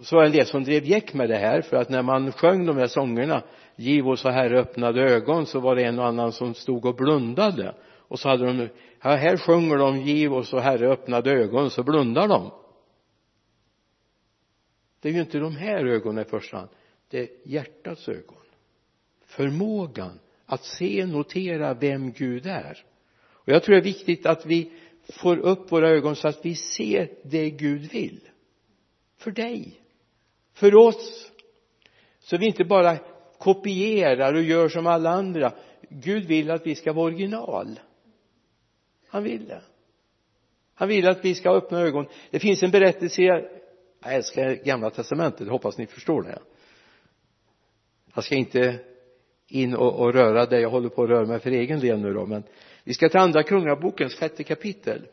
Så 0.00 0.16
var 0.16 0.22
det 0.22 0.28
en 0.28 0.32
del 0.32 0.46
som 0.46 0.64
drev 0.64 0.84
gäck 0.84 1.14
med 1.14 1.28
det 1.28 1.38
här 1.38 1.62
för 1.62 1.76
att 1.76 1.88
när 1.88 2.02
man 2.02 2.32
sjöng 2.32 2.66
de 2.66 2.76
här 2.76 2.86
sångerna 2.86 3.42
giv 3.76 4.08
oss 4.08 4.24
o 4.24 4.28
herre 4.28 4.60
öppnade 4.60 5.02
ögon 5.02 5.46
så 5.46 5.60
var 5.60 5.76
det 5.76 5.84
en 5.84 5.98
och 5.98 6.06
annan 6.06 6.32
som 6.32 6.54
stod 6.54 6.84
och 6.84 6.94
blundade. 6.94 7.74
Och 7.84 8.20
så 8.20 8.28
hade 8.28 8.46
de 8.46 8.68
här, 8.98 9.16
här 9.16 9.36
sjunger 9.36 9.76
de 9.76 10.00
giv 10.00 10.34
oss 10.34 10.52
o 10.52 10.58
herre 10.58 10.88
öppnade 10.88 11.30
ögon 11.30 11.70
så 11.70 11.82
blundar 11.82 12.28
de. 12.28 12.50
Det 15.00 15.08
är 15.08 15.12
ju 15.12 15.20
inte 15.20 15.38
de 15.38 15.56
här 15.56 15.84
ögonen 15.86 16.26
i 16.26 16.28
första 16.28 16.56
hand. 16.56 16.68
Det 17.08 17.18
är 17.18 17.28
hjärtats 17.44 18.08
ögon. 18.08 18.36
Förmågan 19.26 20.18
att 20.46 20.64
se, 20.64 21.06
notera 21.06 21.74
vem 21.74 22.12
Gud 22.12 22.46
är. 22.46 22.84
Och 23.32 23.48
jag 23.48 23.62
tror 23.62 23.74
det 23.74 23.80
är 23.80 23.84
viktigt 23.84 24.26
att 24.26 24.46
vi 24.46 24.72
får 25.08 25.38
upp 25.38 25.72
våra 25.72 25.90
ögon 25.90 26.16
så 26.16 26.28
att 26.28 26.44
vi 26.44 26.54
ser 26.54 27.10
det 27.24 27.50
Gud 27.50 27.92
vill. 27.92 28.20
För 29.16 29.30
dig. 29.30 29.80
För 30.54 30.74
oss. 30.74 31.30
Så 32.18 32.36
vi 32.36 32.46
inte 32.46 32.64
bara 32.64 32.98
kopierar 33.42 34.34
och 34.34 34.42
gör 34.42 34.68
som 34.68 34.86
alla 34.86 35.10
andra. 35.10 35.52
Gud 35.88 36.24
vill 36.24 36.50
att 36.50 36.66
vi 36.66 36.74
ska 36.74 36.92
vara 36.92 37.06
original. 37.06 37.80
Han 39.08 39.24
vill 39.24 39.48
det. 39.48 39.62
Han 40.74 40.88
vill 40.88 41.08
att 41.08 41.24
vi 41.24 41.34
ska 41.34 41.48
ha 41.48 41.56
öppna 41.56 41.80
ögon. 41.80 42.06
Det 42.30 42.38
finns 42.38 42.62
en 42.62 42.70
berättelse 42.70 43.22
jag 43.22 43.44
älskar 44.04 44.54
gamla 44.64 44.90
testamentet 44.90 45.48
hoppas 45.48 45.78
ni 45.78 45.86
förstår 45.86 46.22
det. 46.22 46.38
Jag 48.14 48.24
ska 48.24 48.34
inte 48.34 48.78
in 49.48 49.74
och, 49.74 50.00
och 50.00 50.12
röra 50.12 50.46
det 50.46 50.60
jag 50.60 50.70
håller 50.70 50.88
på 50.88 51.02
att 51.02 51.10
röra 51.10 51.26
mig 51.26 51.40
för 51.40 51.50
egen 51.50 51.80
del 51.80 52.00
nu 52.00 52.12
då 52.12 52.26
men 52.26 52.42
vi 52.84 52.94
ska 52.94 53.08
till 53.08 53.20
andra 53.20 53.42
kungabokens 53.42 54.14
sjätte 54.14 54.44
kapitel. 54.44 55.06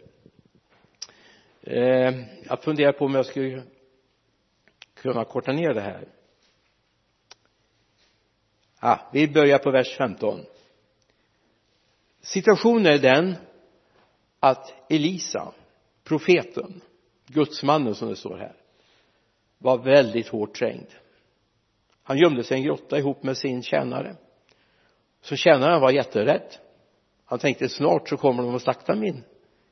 Eh, 1.62 2.14
jag 2.44 2.64
funderar 2.64 2.92
på 2.92 3.06
om 3.06 3.16
jag 3.16 3.26
skulle 3.26 3.62
kunna 4.94 5.26
korta 5.26 5.52
ner 5.52 5.74
det 5.74 5.82
här 5.82 6.19
ah, 8.80 8.98
vi 9.14 9.28
börjar 9.28 9.58
på 9.58 9.72
vers 9.72 9.98
15 9.98 10.46
situationen 12.22 12.86
är 12.86 12.98
den 12.98 13.36
att 14.40 14.74
Elisa 14.90 15.54
profeten 16.04 16.82
gudsmannen 17.28 17.96
som 17.96 18.10
det 18.10 18.16
står 18.16 18.38
här 18.38 18.56
var 19.58 19.78
väldigt 19.78 20.28
hårt 20.28 20.56
trängd. 20.56 20.88
Han 22.04 22.18
gömde 22.18 22.44
sig 22.44 22.58
i 22.58 22.60
en 22.60 22.66
grotta 22.66 22.98
ihop 22.98 23.24
med 23.24 23.38
sin 23.38 23.64
tjänare. 23.64 24.16
Så 25.22 25.36
tjänaren 25.36 25.82
var 25.82 25.92
jätterädd. 25.92 26.56
Han 27.26 27.40
tänkte 27.40 27.70
snart 27.70 28.10
så 28.10 28.18
kommer 28.18 28.44
de 28.44 28.56
att 28.56 28.62
slakta 28.62 28.96
min 28.96 29.24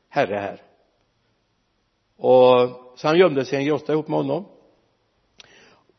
herre 0.09 0.35
här. 0.35 0.61
Och 2.17 2.69
så 2.95 3.07
han 3.07 3.17
gömde 3.17 3.45
sig 3.45 3.57
i 3.57 3.61
en 3.61 3.67
grotta 3.67 3.93
ihop 3.93 4.07
med 4.07 4.17
honom 4.17 4.45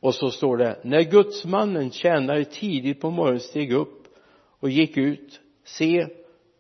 och 0.01 0.15
så 0.15 0.31
står 0.31 0.57
det 0.57 0.81
när 0.85 1.03
gudsmannen 1.03 1.91
tjänare 1.91 2.45
tidigt 2.45 3.01
på 3.01 3.11
morgonen 3.11 3.41
steg 3.41 3.73
upp 3.73 4.05
och 4.61 4.71
gick 4.71 4.97
ut 4.97 5.41
se 5.65 6.07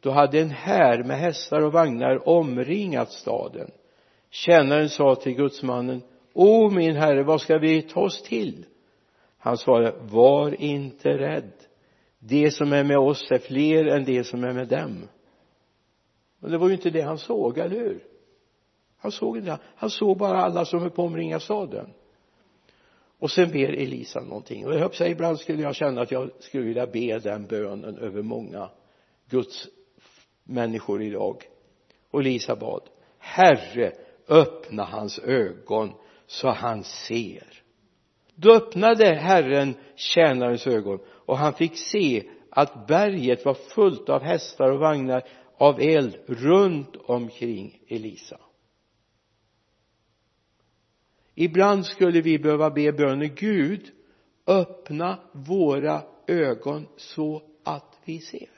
då 0.01 0.11
hade 0.11 0.41
en 0.41 0.51
här 0.51 1.03
med 1.03 1.19
hästar 1.19 1.61
och 1.61 1.73
vagnar 1.73 2.29
omringat 2.29 3.13
staden. 3.13 3.71
Tjänaren 4.31 4.89
sa 4.89 5.15
till 5.15 5.35
gudsmannen 5.35 6.03
o 6.33 6.71
min 6.71 6.97
herre 6.97 7.23
vad 7.23 7.41
ska 7.41 7.59
vi 7.59 7.83
ta 7.83 8.01
oss 8.01 8.23
till? 8.23 8.67
Han 9.39 9.57
svarade 9.57 9.95
var 10.01 10.61
inte 10.61 11.09
rädd. 11.09 11.53
De 12.19 12.51
som 12.51 12.73
är 12.73 12.85
med 12.85 12.99
oss 12.99 13.31
är 13.31 13.39
fler 13.39 13.87
än 13.87 14.05
de 14.05 14.25
som 14.25 14.45
är 14.45 14.53
med 14.53 14.69
dem. 14.69 15.09
Men 16.39 16.51
det 16.51 16.59
var 16.59 16.69
ju 16.69 16.75
inte 16.75 16.91
det 16.91 17.01
han 17.01 17.19
såg, 17.19 17.59
eller 17.59 17.77
hur? 17.77 18.05
Han 18.99 19.13
såg 19.13 19.37
inte 19.37 19.59
han 19.77 19.91
såg 19.91 20.19
bara 20.19 20.39
alla 20.39 20.65
som 20.65 20.85
är 20.85 20.89
på 20.89 21.03
omringa 21.03 21.41
staden 21.41 21.93
och 23.19 23.31
sen 23.31 23.51
ber 23.51 23.73
Elisa 23.73 24.21
någonting. 24.21 24.67
Och 24.67 24.75
jag 24.75 24.79
höll 24.79 24.93
sig 24.93 25.11
ibland 25.11 25.39
skulle 25.39 25.63
jag 25.63 25.75
känna 25.75 26.01
att 26.01 26.11
jag 26.11 26.31
skulle 26.39 26.65
vilja 26.65 26.87
be 26.87 27.19
den 27.19 27.47
bönen 27.47 27.99
över 27.99 28.23
många 28.23 28.71
Guds 29.31 29.69
människor 30.45 31.03
idag. 31.03 31.45
Och 32.11 32.21
Elisa 32.21 32.57
bad 32.57 32.83
Herre 33.19 33.93
öppna 34.29 34.85
hans 34.85 35.19
ögon 35.19 35.93
så 36.27 36.49
han 36.49 36.85
ser. 36.85 37.63
Då 38.35 38.55
öppnade 38.55 39.15
Herren 39.15 39.75
tjänarens 39.97 40.67
ögon 40.67 40.99
och 41.09 41.39
han 41.39 41.55
fick 41.55 41.77
se 41.77 42.23
att 42.51 42.87
berget 42.87 43.45
var 43.45 43.55
fullt 43.55 44.09
av 44.09 44.23
hästar 44.23 44.71
och 44.71 44.81
vagnar 44.81 45.23
av 45.59 45.81
eld 45.81 46.19
runt 46.27 46.97
omkring 46.97 47.81
Elisa 47.89 48.41
ibland 51.39 51.87
skulle 51.87 52.21
vi 52.21 52.39
behöva 52.39 52.71
be 52.71 52.93
bönen 52.93 53.35
Gud 53.35 53.91
öppna 54.47 55.19
våra 55.33 56.03
ögon 56.27 56.89
så 56.97 57.43
att 57.65 57.99
vi 58.05 58.19
ser. 58.19 58.49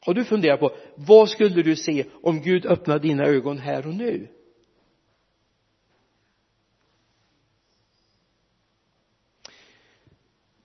Har 0.00 0.14
du 0.14 0.24
funderat 0.24 0.60
på 0.60 0.76
vad 0.94 1.28
skulle 1.28 1.62
du 1.62 1.76
se 1.76 2.06
om 2.22 2.40
Gud 2.40 2.66
öppnade 2.66 2.98
dina 2.98 3.24
ögon 3.24 3.58
här 3.58 3.86
och 3.86 3.94
nu? 3.94 4.28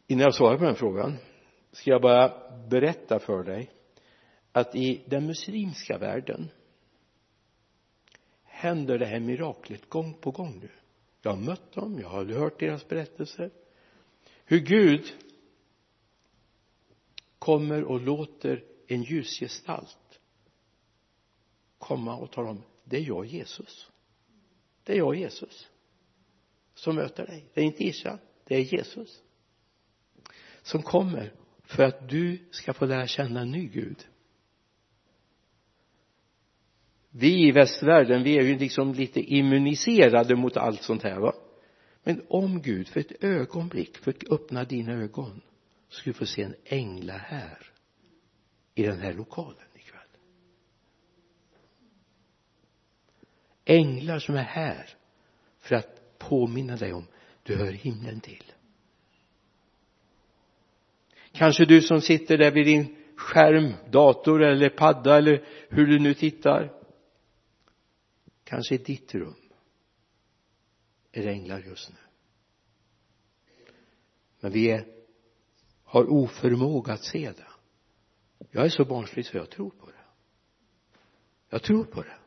Innan 0.08 0.24
jag 0.24 0.36
svarar 0.36 0.58
på 0.58 0.64
den 0.64 0.76
frågan 0.76 1.18
ska 1.72 1.92
jag 1.92 2.02
bara 2.02 2.34
berätta 2.70 3.20
för 3.20 3.44
dig 3.44 3.72
att 4.52 4.76
i 4.76 5.04
den 5.06 5.26
muslimska 5.26 5.98
världen 5.98 6.50
händer 8.60 9.00
det 9.00 9.06
här 9.06 9.20
miraklet 9.20 9.90
gång 9.90 10.14
på 10.14 10.32
gång 10.32 10.60
nu? 10.60 10.70
Jag 11.22 11.32
har 11.32 11.38
mött 11.38 11.72
dem, 11.72 12.00
jag 12.00 12.10
har 12.10 12.26
hört 12.26 12.60
deras 12.60 12.88
berättelser. 12.88 13.52
Hur 14.46 14.60
Gud 14.60 15.14
kommer 17.40 17.84
och 17.84 18.02
låter 18.02 18.64
en 18.88 19.04
ljusgestalt 19.04 20.20
komma 21.78 22.16
och 22.16 22.32
tala 22.32 22.50
om 22.50 22.64
det 22.84 22.98
är 22.98 23.02
jag 23.02 23.26
Jesus. 23.26 23.92
Det 24.84 24.94
är 24.94 24.98
jag 24.98 25.16
Jesus 25.16 25.70
som 26.74 26.96
möter 26.96 27.28
dig. 27.28 27.46
Det 27.54 27.62
är 27.62 27.66
inte 27.66 27.84
Isha 27.84 28.20
det 28.44 28.56
är 28.56 28.60
Jesus 28.60 29.24
som 30.62 30.82
kommer 30.82 31.34
för 31.64 31.84
att 31.84 32.10
du 32.10 32.50
ska 32.52 32.74
få 32.74 32.86
lära 32.86 33.08
känna 33.08 33.42
en 33.42 33.52
ny 33.52 33.68
Gud 33.68 34.08
vi 37.12 37.48
i 37.48 37.52
västvärlden 37.52 38.24
vi 38.24 38.38
är 38.38 38.44
ju 38.44 38.58
liksom 38.58 38.94
lite 38.94 39.20
immuniserade 39.20 40.36
mot 40.36 40.58
allt 40.58 40.84
sånt 40.84 41.04
här 41.04 41.20
va? 41.20 41.34
Men 42.04 42.22
om 42.30 42.62
Gud 42.62 42.88
för 42.88 43.00
ett 43.00 43.24
ögonblick 43.24 43.98
fick 43.98 44.32
öppna 44.32 44.64
dina 44.64 44.94
ögon 44.94 45.42
så 45.90 45.96
skulle 45.96 46.14
du 46.14 46.18
få 46.18 46.26
se 46.26 46.44
en 46.44 46.56
ängla 46.66 47.14
här 47.14 47.72
i 48.76 48.84
den 48.84 49.00
här 49.00 49.14
lokalen 49.14 49.68
ikväll. 49.76 50.02
Änglar 53.66 54.20
som 54.20 54.36
är 54.36 54.44
här 54.44 54.90
för 55.60 55.76
att 55.76 56.20
påminna 56.20 56.76
dig 56.76 56.94
om 56.94 57.06
du 57.44 57.56
hör 57.56 57.72
himlen 57.72 58.22
till. 58.22 58.44
Kanske 61.32 61.66
du 61.66 61.82
som 61.82 62.02
sitter 62.02 62.38
där 62.38 62.52
vid 62.52 62.66
din 62.66 62.96
skärm, 63.16 63.74
dator 63.92 64.44
eller 64.44 64.70
padda 64.70 65.18
eller 65.18 65.46
hur 65.70 65.88
du 65.88 66.00
nu 66.00 66.14
tittar 66.14 66.79
kanske 68.50 68.76
i 68.76 68.78
ditt 68.78 69.16
rum 69.16 69.36
är 71.12 71.24
det 71.24 71.30
änglar 71.30 71.60
just 71.60 71.90
nu. 71.90 71.96
Men 74.40 74.52
vi 74.52 74.72
är, 74.72 74.86
har 75.84 76.12
oförmåga 76.12 76.94
att 76.94 77.04
se 77.04 77.32
det. 77.32 77.48
Jag 78.52 78.66
är 78.66 78.70
så 78.70 78.86
barnslig 78.86 79.26
så 79.26 79.38
jag 79.38 79.50
tror 79.50 79.70
på 79.70 79.86
det. 79.86 80.04
Jag 81.50 81.64
tror 81.64 81.84
på 81.84 82.02
det. 82.02 82.18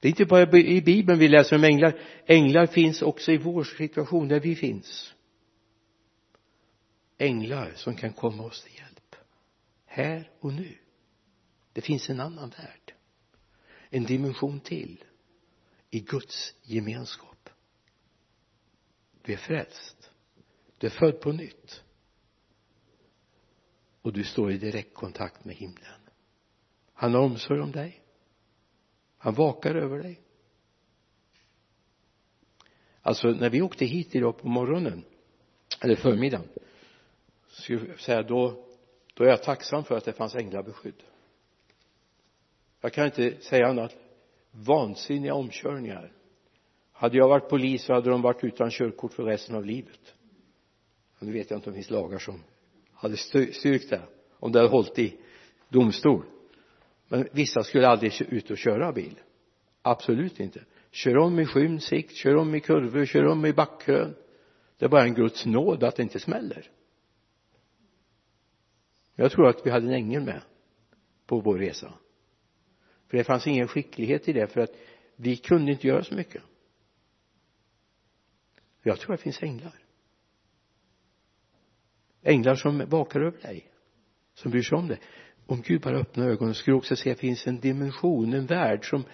Det 0.00 0.08
är 0.08 0.10
inte 0.10 0.24
bara 0.24 0.58
i 0.58 0.82
bibeln 0.82 1.18
vi 1.18 1.28
läser 1.28 1.56
om 1.56 1.64
änglar. 1.64 2.00
Änglar 2.26 2.66
finns 2.66 3.02
också 3.02 3.32
i 3.32 3.38
vår 3.38 3.64
situation 3.64 4.28
där 4.28 4.40
vi 4.40 4.56
finns. 4.56 5.14
Änglar 7.18 7.72
som 7.76 7.96
kan 7.96 8.12
komma 8.12 8.42
oss 8.42 8.62
till 8.62 8.78
hjälp. 8.78 9.16
Här 9.84 10.30
och 10.40 10.52
nu. 10.52 10.78
Det 11.72 11.80
finns 11.80 12.10
en 12.10 12.20
annan 12.20 12.50
värld 12.50 12.94
en 13.90 14.04
dimension 14.04 14.60
till 14.60 15.04
i 15.90 16.00
Guds 16.00 16.54
gemenskap. 16.62 17.50
Du 19.22 19.32
är 19.32 19.36
frälst. 19.36 20.10
Du 20.78 20.86
är 20.86 20.90
född 20.90 21.20
på 21.20 21.32
nytt. 21.32 21.82
Och 24.02 24.12
du 24.12 24.24
står 24.24 24.52
i 24.52 24.58
direktkontakt 24.58 25.44
med 25.44 25.54
himlen. 25.54 26.00
Han 26.92 27.14
har 27.14 27.20
omsorg 27.20 27.60
om 27.60 27.72
dig. 27.72 28.02
Han 29.18 29.34
vakar 29.34 29.74
över 29.74 30.02
dig. 30.02 30.20
Alltså 33.02 33.28
när 33.28 33.50
vi 33.50 33.62
åkte 33.62 33.84
hit 33.84 34.14
idag 34.14 34.38
på 34.38 34.48
morgonen 34.48 35.04
eller 35.80 35.96
förmiddagen 35.96 36.48
skulle 37.48 37.88
jag 37.88 38.00
säga 38.00 38.22
då 38.22 38.66
då 39.14 39.24
är 39.24 39.28
jag 39.28 39.42
tacksam 39.42 39.84
för 39.84 39.96
att 39.96 40.04
det 40.04 40.12
fanns 40.12 40.34
änglabeskydd 40.34 41.02
jag 42.80 42.92
kan 42.92 43.04
inte 43.04 43.40
säga 43.40 43.66
annat. 43.66 43.96
Vansinniga 44.50 45.34
omkörningar. 45.34 46.12
Hade 46.92 47.16
jag 47.16 47.28
varit 47.28 47.48
polis 47.48 47.84
så 47.84 47.94
hade 47.94 48.10
de 48.10 48.22
varit 48.22 48.44
utan 48.44 48.70
körkort 48.70 49.12
för 49.12 49.24
resten 49.24 49.56
av 49.56 49.64
livet. 49.64 50.14
Men 51.18 51.28
nu 51.28 51.34
vet 51.34 51.50
jag 51.50 51.58
inte 51.58 51.70
om 51.70 51.72
det 51.72 51.78
finns 51.78 51.90
lagar 51.90 52.18
som 52.18 52.42
hade 52.92 53.16
styrkt 53.16 53.90
det 53.90 54.02
om 54.38 54.52
det 54.52 54.58
hade 54.58 54.70
hållit 54.70 54.98
i 54.98 55.16
domstol. 55.68 56.24
Men 57.08 57.28
vissa 57.32 57.62
skulle 57.62 57.88
aldrig 57.88 58.22
ut 58.22 58.50
och 58.50 58.58
köra 58.58 58.92
bil. 58.92 59.20
Absolut 59.82 60.40
inte. 60.40 60.64
Kör 60.90 61.16
om 61.16 61.38
i 61.38 61.46
skymd 61.46 61.82
sikt 61.82 62.16
kör 62.16 62.36
om 62.36 62.54
i 62.54 62.60
kurvor 62.60 63.06
kör 63.06 63.26
om 63.26 63.46
i 63.46 63.52
backkrön. 63.52 64.14
Det 64.78 64.84
är 64.84 64.88
bara 64.88 65.04
en 65.04 65.14
Guds 65.14 65.46
nåd 65.46 65.84
att 65.84 65.96
det 65.96 66.02
inte 66.02 66.20
smäller. 66.20 66.70
Jag 69.14 69.32
tror 69.32 69.48
att 69.48 69.66
vi 69.66 69.70
hade 69.70 69.86
en 69.86 69.94
ängel 69.94 70.22
med 70.22 70.42
på 71.26 71.40
vår 71.40 71.58
resa 71.58 71.92
för 73.10 73.16
det 73.16 73.24
fanns 73.24 73.46
ingen 73.46 73.68
skicklighet 73.68 74.28
i 74.28 74.32
det 74.32 74.46
för 74.46 74.60
att 74.60 74.70
vi 75.16 75.36
kunde 75.36 75.72
inte 75.72 75.86
göra 75.86 76.04
så 76.04 76.14
mycket. 76.14 76.42
Jag 78.82 78.98
tror 78.98 79.16
det 79.16 79.22
finns 79.22 79.42
änglar. 79.42 79.78
Änglar 82.22 82.54
som 82.54 82.84
vakar 82.88 83.20
över 83.20 83.38
dig 83.40 83.70
som 84.34 84.50
bryr 84.50 84.62
sig 84.62 84.78
om 84.78 84.88
dig. 84.88 85.00
Om 85.46 85.62
Gud 85.62 85.80
bara 85.80 85.98
öppnar 85.98 86.28
ögonen 86.28 86.54
skulle 86.54 86.74
du 86.74 86.78
också 86.78 86.96
se 86.96 87.10
att 87.10 87.16
det 87.16 87.20
finns 87.20 87.46
en 87.46 87.60
dimension, 87.60 88.34
en 88.34 88.46
värld 88.46 88.90
som 88.90 89.04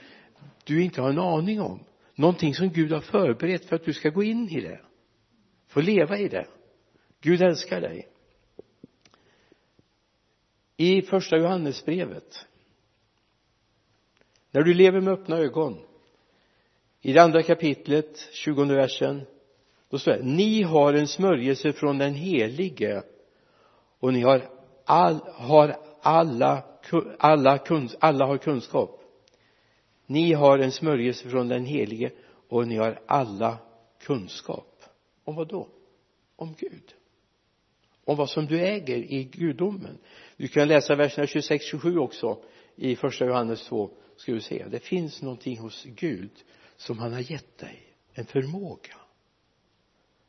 du 0.64 0.82
inte 0.82 1.00
har 1.00 1.10
en 1.10 1.18
aning 1.18 1.60
om. 1.60 1.84
Någonting 2.14 2.54
som 2.54 2.68
Gud 2.68 2.92
har 2.92 3.00
förberett 3.00 3.64
för 3.64 3.76
att 3.76 3.84
du 3.84 3.92
ska 3.92 4.10
gå 4.10 4.22
in 4.22 4.48
i 4.48 4.60
det. 4.60 4.80
Få 5.66 5.80
leva 5.80 6.18
i 6.18 6.28
det. 6.28 6.46
Gud 7.20 7.42
älskar 7.42 7.80
dig. 7.80 8.08
I 10.76 11.02
första 11.02 11.36
Johannesbrevet 11.36 12.46
när 14.56 14.62
du 14.62 14.74
lever 14.74 15.00
med 15.00 15.14
öppna 15.14 15.38
ögon. 15.38 15.78
I 17.00 17.12
det 17.12 17.22
andra 17.22 17.42
kapitlet, 17.42 18.28
tjugonde 18.32 18.74
versen 18.74 19.22
då 19.90 19.98
står 19.98 20.12
det 20.12 20.22
ni 20.22 20.62
har 20.62 20.94
en 20.94 21.08
smörjelse 21.08 21.72
från 21.72 21.98
den 21.98 22.14
helige 22.14 23.02
och 24.00 24.12
ni 24.12 24.20
har 24.20 24.48
all, 24.84 25.20
har 25.34 25.76
alla 26.02 26.62
alla, 27.18 27.58
kunsk, 27.58 27.96
alla 28.00 28.26
har 28.26 28.38
kunskap. 28.38 29.00
Ni 30.06 30.32
har 30.32 30.58
en 30.58 30.72
smörjelse 30.72 31.28
från 31.28 31.48
den 31.48 31.64
helige 31.64 32.12
och 32.48 32.68
ni 32.68 32.76
har 32.76 33.00
alla 33.06 33.58
kunskap. 34.00 34.82
Om 35.24 35.34
vad 35.34 35.48
då? 35.48 35.68
Om 36.36 36.54
Gud. 36.58 36.94
Om 38.04 38.16
vad 38.16 38.30
som 38.30 38.46
du 38.46 38.60
äger 38.60 39.12
i 39.12 39.24
gudomen. 39.24 39.98
Du 40.36 40.48
kan 40.48 40.68
läsa 40.68 40.94
verserna 40.94 41.26
26-27 41.26 41.98
också 41.98 42.38
i 42.76 42.96
första 42.96 43.24
Johannes 43.24 43.66
2 43.66 43.90
ska 44.16 44.32
du 44.32 44.40
se. 44.40 44.64
Det 44.70 44.80
finns 44.80 45.22
någonting 45.22 45.58
hos 45.58 45.84
Gud 45.84 46.30
som 46.76 46.98
han 46.98 47.12
har 47.12 47.32
gett 47.32 47.58
dig. 47.58 47.82
En 48.14 48.26
förmåga. 48.26 48.96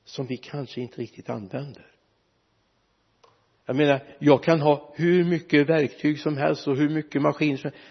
Som 0.03 0.25
vi 0.25 0.37
kanske 0.37 0.81
inte 0.81 1.01
riktigt 1.01 1.29
använder. 1.29 1.91
Jag 3.65 3.75
menar 3.75 4.03
jag 4.19 4.43
kan 4.43 4.61
ha 4.61 4.93
hur 4.95 5.23
mycket 5.23 5.69
verktyg 5.69 6.19
som 6.19 6.37
helst 6.37 6.67
och 6.67 6.77
hur 6.77 6.89
mycket 6.89 7.21
maskiner 7.21 7.57
som 7.57 7.71
helst. 7.71 7.85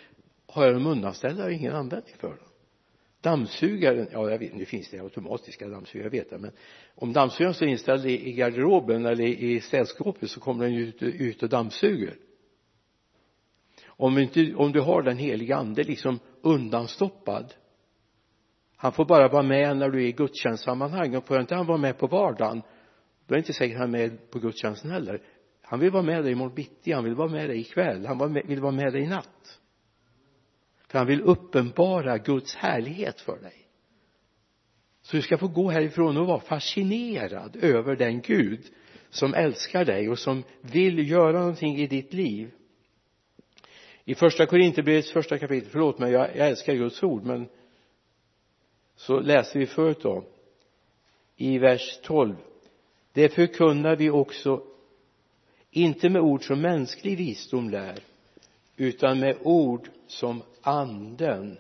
Har 0.46 0.64
jag 0.64 0.74
dem 0.74 0.86
undanställda 0.86 1.42
har 1.42 1.50
jag 1.50 1.58
ingen 1.58 1.74
användning 1.74 2.14
för 2.18 2.28
dem. 2.28 2.38
Dammsugaren, 3.20 4.08
ja 4.12 4.30
jag 4.30 4.38
vet, 4.38 4.54
nu 4.54 4.64
finns 4.64 4.90
det 4.90 5.00
automatiska 5.00 5.68
dammsugare, 5.68 6.06
jag 6.06 6.10
vet 6.10 6.30
det 6.30 6.38
men 6.38 6.52
om 6.94 7.12
dammsugaren 7.12 7.54
står 7.54 7.68
inställd 7.68 8.06
i, 8.06 8.28
i 8.28 8.32
garderoben 8.32 9.06
eller 9.06 9.24
i 9.24 9.60
städskåpet 9.60 10.30
så 10.30 10.40
kommer 10.40 10.64
den 10.64 10.74
ju 10.74 10.86
ut, 10.86 11.02
ut 11.02 11.42
och 11.42 11.48
dammsuger 11.48 12.16
om 13.96 14.18
inte, 14.18 14.54
om 14.54 14.72
du 14.72 14.80
har 14.80 15.02
den 15.02 15.18
heliga 15.18 15.56
ande 15.56 15.82
liksom 15.82 16.18
undanstoppad. 16.42 17.54
Han 18.76 18.92
får 18.92 19.04
bara 19.04 19.28
vara 19.28 19.42
med 19.42 19.76
när 19.76 19.90
du 19.90 20.02
är 20.02 20.06
i 20.06 20.12
gudstjänstsammanhang. 20.12 21.16
Och 21.16 21.26
får 21.26 21.40
inte 21.40 21.54
han 21.54 21.66
vara 21.66 21.78
med 21.78 21.98
på 21.98 22.06
vardagen 22.06 22.62
då 23.26 23.34
är 23.34 23.36
det 23.36 23.38
inte 23.38 23.52
säkert 23.52 23.78
han 23.78 23.94
är 23.94 23.98
med 23.98 24.30
på 24.30 24.38
gudstjänsten 24.38 24.90
heller. 24.90 25.22
Han 25.62 25.80
vill 25.80 25.90
vara 25.90 26.02
med 26.02 26.24
dig 26.24 26.32
imorgon 26.32 26.54
bitti 26.54 26.92
han 26.92 27.04
vill 27.04 27.14
vara 27.14 27.28
med 27.28 27.48
dig 27.50 27.60
ikväll 27.60 28.06
han 28.06 28.34
vill 28.34 28.60
vara 28.60 28.72
med 28.72 28.92
dig 28.92 29.02
i 29.02 29.06
natt. 29.06 29.60
För 30.88 30.98
han 30.98 31.06
vill 31.06 31.22
uppenbara 31.22 32.18
Guds 32.18 32.56
härlighet 32.56 33.20
för 33.20 33.38
dig. 33.38 33.66
Så 35.02 35.16
du 35.16 35.22
ska 35.22 35.38
få 35.38 35.48
gå 35.48 35.70
härifrån 35.70 36.16
och 36.16 36.26
vara 36.26 36.40
fascinerad 36.40 37.56
över 37.56 37.96
den 37.96 38.20
Gud 38.20 38.60
som 39.10 39.34
älskar 39.34 39.84
dig 39.84 40.08
och 40.08 40.18
som 40.18 40.42
vill 40.60 41.10
göra 41.10 41.38
någonting 41.38 41.76
i 41.76 41.86
ditt 41.86 42.12
liv 42.12 42.50
i 44.08 44.14
första 44.14 44.46
Korinthierbrevets 44.46 45.12
första 45.12 45.38
kapitel, 45.38 45.70
förlåt 45.70 45.98
mig 45.98 46.12
jag, 46.12 46.36
jag 46.36 46.48
älskar 46.48 46.74
Guds 46.74 47.02
ord 47.02 47.24
men 47.24 47.48
så 48.96 49.20
läser 49.20 49.60
vi 49.60 49.66
förut 49.66 49.98
då 50.02 50.24
i 51.36 51.58
vers 51.58 52.00
12 52.02 52.36
det 53.12 53.28
förkunnar 53.28 53.96
vi 53.96 54.10
också 54.10 54.62
inte 55.70 56.08
med 56.08 56.22
ord 56.22 56.46
som 56.46 56.60
mänsklig 56.60 57.18
visdom 57.18 57.70
lär 57.70 57.98
utan 58.76 59.20
med 59.20 59.36
ord 59.42 59.88
som 60.06 60.42
anden 60.62 61.58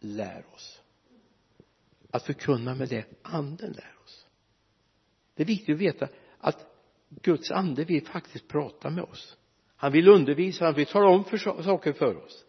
lär 0.00 0.44
oss. 0.54 0.80
Att 2.10 2.22
förkunna 2.22 2.74
med 2.74 2.88
det 2.88 3.04
anden 3.22 3.72
lär 3.72 3.94
oss. 4.04 4.26
Det 5.34 5.42
är 5.42 5.46
viktigt 5.46 5.74
att 5.74 5.80
veta 5.80 6.08
att 6.38 6.66
Guds 7.08 7.50
ande 7.50 7.84
vill 7.84 8.06
faktiskt 8.06 8.48
prata 8.48 8.90
med 8.90 9.04
oss 9.04 9.36
han 9.84 9.92
vill 9.92 10.08
undervisa, 10.08 10.64
han 10.64 10.74
vill 10.74 10.86
tala 10.86 11.08
om 11.08 11.24
för 11.24 11.62
saker 11.62 11.92
för 11.92 12.16
oss. 12.16 12.44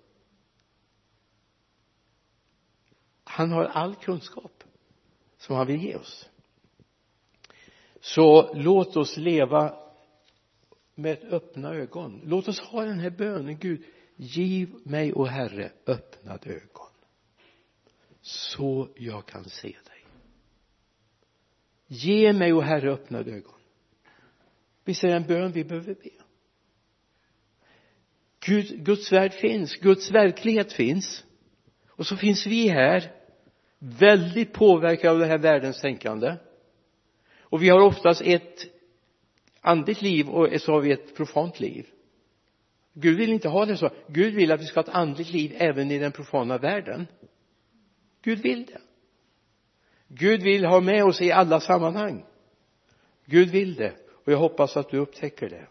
Han 3.24 3.52
har 3.52 3.66
all 3.66 3.96
kunskap 3.96 4.64
som 5.38 5.56
han 5.56 5.68
vill 5.68 5.84
ge 5.84 5.96
oss. 5.96 6.30
Så 8.00 8.54
låt 8.54 8.98
oss 8.98 9.18
leva 9.18 9.78
med 10.96 11.24
öppna 11.24 11.74
ögon. 11.74 12.22
Låt 12.24 12.48
oss 12.48 12.60
ha 12.60 12.86
den 12.86 13.00
här 13.00 13.10
bönen 13.10 13.58
Gud 13.58 13.84
giv 14.16 14.76
mig 14.84 15.14
och 15.14 15.28
Herre 15.28 15.72
öppnade 15.86 16.50
ögon. 16.50 16.92
Så 18.22 18.90
jag 18.96 19.26
kan 19.26 19.44
se 19.44 19.68
dig. 19.68 20.06
Ge 21.88 22.34
mig 22.34 22.54
och 22.54 22.64
Herre 22.64 22.92
öppnade 22.92 23.32
ögon. 23.32 23.60
Visst 24.84 25.04
är 25.04 25.08
det 25.08 25.16
en 25.16 25.28
bön 25.28 25.52
vi 25.52 25.64
behöver 25.64 25.94
be 25.94 26.25
Gud, 28.46 28.86
Guds 28.86 29.12
värld 29.12 29.34
finns, 29.34 29.76
Guds 29.76 30.12
verklighet 30.12 30.74
finns. 30.74 31.24
Och 31.90 32.06
så 32.06 32.18
finns 32.18 32.48
vi 32.48 32.68
här 32.68 33.12
väldigt 33.80 34.54
påverkade 34.54 35.12
av 35.12 35.20
den 35.20 35.30
här 35.30 35.38
världens 35.38 35.82
tänkande. 35.82 36.36
Och 37.40 37.64
vi 37.64 37.70
har 37.70 37.80
oftast 37.80 38.22
ett 38.22 38.68
andligt 39.62 40.02
liv 40.02 40.30
och 40.30 40.62
så 40.62 40.72
har 40.72 40.82
vi 40.82 40.92
ett 40.92 41.16
profant 41.16 41.60
liv. 41.60 41.88
Gud 42.94 43.18
vill 43.18 43.30
inte 43.30 43.50
ha 43.50 43.66
det 43.66 43.78
så. 43.78 43.90
Gud 44.08 44.34
vill 44.34 44.52
att 44.52 44.62
vi 44.62 44.66
ska 44.66 44.80
ha 44.80 44.84
ett 44.84 44.96
andligt 44.96 45.32
liv 45.32 45.56
även 45.58 45.92
i 45.92 46.00
den 46.00 46.12
profana 46.12 46.58
världen. 46.58 47.08
Gud 48.22 48.40
vill 48.40 48.66
det. 48.66 48.82
Gud 50.08 50.44
vill 50.44 50.66
ha 50.66 50.80
med 50.82 51.04
oss 51.04 51.22
i 51.22 51.32
alla 51.32 51.60
sammanhang. 51.60 52.26
Gud 53.26 53.50
vill 53.50 53.76
det. 53.76 53.94
Och 54.26 54.32
jag 54.32 54.38
hoppas 54.38 54.78
att 54.78 54.90
du 54.90 54.98
upptäcker 54.98 55.50
det 55.50 55.68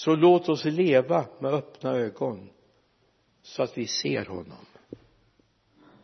så 0.00 0.16
låt 0.16 0.48
oss 0.48 0.64
leva 0.64 1.26
med 1.38 1.54
öppna 1.54 1.90
ögon 1.90 2.50
så 3.42 3.62
att 3.62 3.78
vi 3.78 3.86
ser 3.86 4.24
honom. 4.24 4.66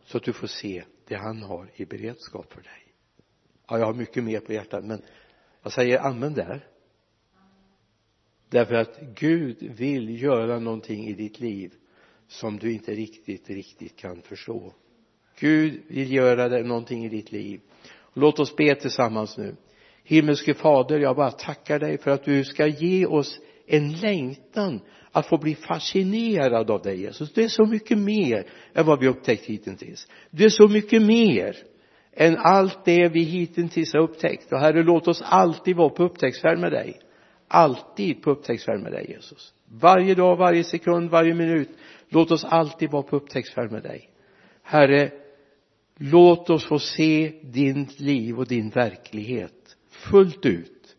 Så 0.04 0.16
att 0.16 0.22
du 0.22 0.32
får 0.32 0.46
se 0.46 0.84
det 1.08 1.16
han 1.16 1.42
har 1.42 1.70
i 1.74 1.84
beredskap 1.84 2.52
för 2.52 2.60
dig. 2.60 2.94
Ja 3.68 3.78
jag 3.78 3.86
har 3.86 3.94
mycket 3.94 4.24
mer 4.24 4.40
på 4.40 4.52
hjärtat 4.52 4.84
men 4.84 5.02
jag 5.62 5.72
säger 5.72 5.98
amen 5.98 6.34
där. 6.34 6.66
Därför 8.48 8.74
att 8.74 9.00
Gud 9.00 9.56
vill 9.76 10.22
göra 10.22 10.58
någonting 10.58 11.06
i 11.06 11.12
ditt 11.12 11.40
liv 11.40 11.74
som 12.28 12.58
du 12.58 12.72
inte 12.72 12.94
riktigt, 12.94 13.50
riktigt 13.50 13.96
kan 13.96 14.22
förstå. 14.22 14.72
Gud 15.38 15.82
vill 15.88 16.12
göra 16.12 16.48
det, 16.48 16.62
någonting 16.62 17.04
i 17.04 17.08
ditt 17.08 17.32
liv. 17.32 17.60
Låt 18.14 18.38
oss 18.38 18.56
be 18.56 18.74
tillsammans 18.74 19.36
nu. 19.36 19.56
Himmelske 20.04 20.54
fader 20.54 20.98
jag 20.98 21.16
bara 21.16 21.30
tackar 21.30 21.78
dig 21.78 21.98
för 21.98 22.10
att 22.10 22.24
du 22.24 22.44
ska 22.44 22.66
ge 22.66 23.06
oss 23.06 23.40
en 23.66 23.92
längtan 23.92 24.80
att 25.12 25.26
få 25.26 25.38
bli 25.38 25.54
fascinerad 25.54 26.70
av 26.70 26.82
dig 26.82 27.00
Jesus. 27.00 27.32
Du 27.32 27.42
är 27.42 27.48
så 27.48 27.66
mycket 27.66 27.98
mer 27.98 28.46
än 28.74 28.86
vad 28.86 29.00
vi 29.00 29.08
upptäckt 29.08 29.44
hittills. 29.44 30.08
Du 30.30 30.44
är 30.44 30.48
så 30.48 30.68
mycket 30.68 31.02
mer 31.02 31.56
än 32.12 32.36
allt 32.36 32.84
det 32.84 33.08
vi 33.08 33.22
hittills 33.22 33.92
har 33.92 34.00
upptäckt. 34.00 34.52
Och 34.52 34.60
herre 34.60 34.82
låt 34.82 35.08
oss 35.08 35.22
alltid 35.24 35.76
vara 35.76 35.88
på 35.88 36.04
upptäcktsfärd 36.04 36.58
med 36.58 36.72
dig. 36.72 37.00
Alltid 37.48 38.22
på 38.22 38.30
upptäcktsfärd 38.30 38.80
med 38.80 38.92
dig 38.92 39.10
Jesus. 39.10 39.54
Varje 39.68 40.14
dag, 40.14 40.36
varje 40.36 40.64
sekund, 40.64 41.10
varje 41.10 41.34
minut. 41.34 41.68
Låt 42.08 42.30
oss 42.30 42.44
alltid 42.44 42.90
vara 42.90 43.02
på 43.02 43.16
upptäcktsfärd 43.16 43.72
med 43.72 43.82
dig. 43.82 44.10
Herre 44.62 45.10
låt 45.98 46.50
oss 46.50 46.64
få 46.64 46.78
se 46.78 47.32
ditt 47.42 48.00
liv 48.00 48.38
och 48.38 48.46
din 48.46 48.70
verklighet 48.70 49.76
fullt 49.90 50.46
ut 50.46 50.96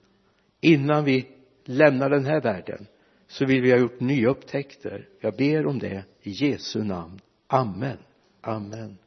innan 0.62 1.06
vi 1.06 1.28
lämnar 1.68 2.10
den 2.10 2.26
här 2.26 2.42
världen 2.42 2.88
så 3.28 3.46
vill 3.46 3.62
vi 3.62 3.72
ha 3.72 3.78
gjort 3.78 4.00
nya 4.00 4.30
upptäckter. 4.30 5.08
Jag 5.20 5.36
ber 5.36 5.66
om 5.66 5.80
det 5.80 6.04
i 6.22 6.30
Jesu 6.32 6.84
namn. 6.84 7.20
Amen. 7.48 7.98
Amen. 8.42 8.98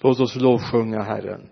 Låt 0.00 0.20
oss 0.20 0.36
lovsjunga 0.36 1.02
Herren. 1.02 1.48